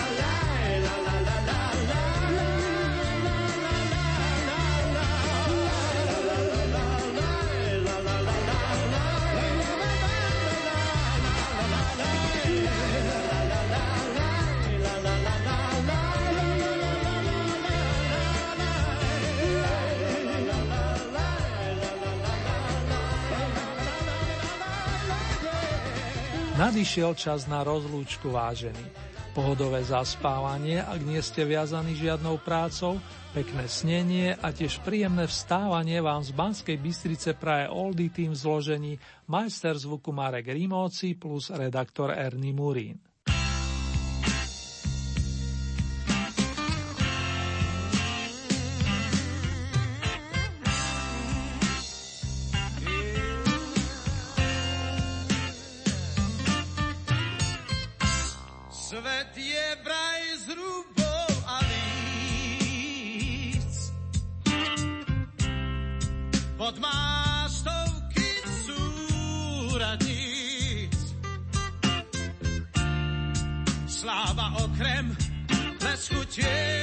Nadišiel 26.62 27.18
čas 27.18 27.50
na 27.50 27.66
rozlúčku 27.66 28.30
vážený. 28.30 28.86
Pohodové 29.34 29.82
zaspávanie, 29.82 30.78
ak 30.78 31.02
nie 31.02 31.18
ste 31.18 31.42
viazaní 31.42 31.98
žiadnou 31.98 32.38
prácou, 32.38 33.02
pekné 33.34 33.66
snenie 33.66 34.38
a 34.38 34.54
tiež 34.54 34.78
príjemné 34.86 35.26
vstávanie 35.26 35.98
vám 35.98 36.22
z 36.22 36.30
Banskej 36.30 36.78
Bystrice 36.78 37.34
praje 37.34 37.66
Oldy 37.66 38.14
tým 38.14 38.30
zložení 38.30 38.94
majster 39.26 39.74
zvuku 39.74 40.14
Marek 40.14 40.54
Rimóci 40.54 41.18
plus 41.18 41.50
redaktor 41.50 42.14
Ernie 42.14 42.54
Murín. 42.54 43.02
Súradníc. 69.72 70.92
Sláva 73.88 74.52
okrem 74.60 75.16
lesku 75.80 76.20
tieň. 76.28 76.81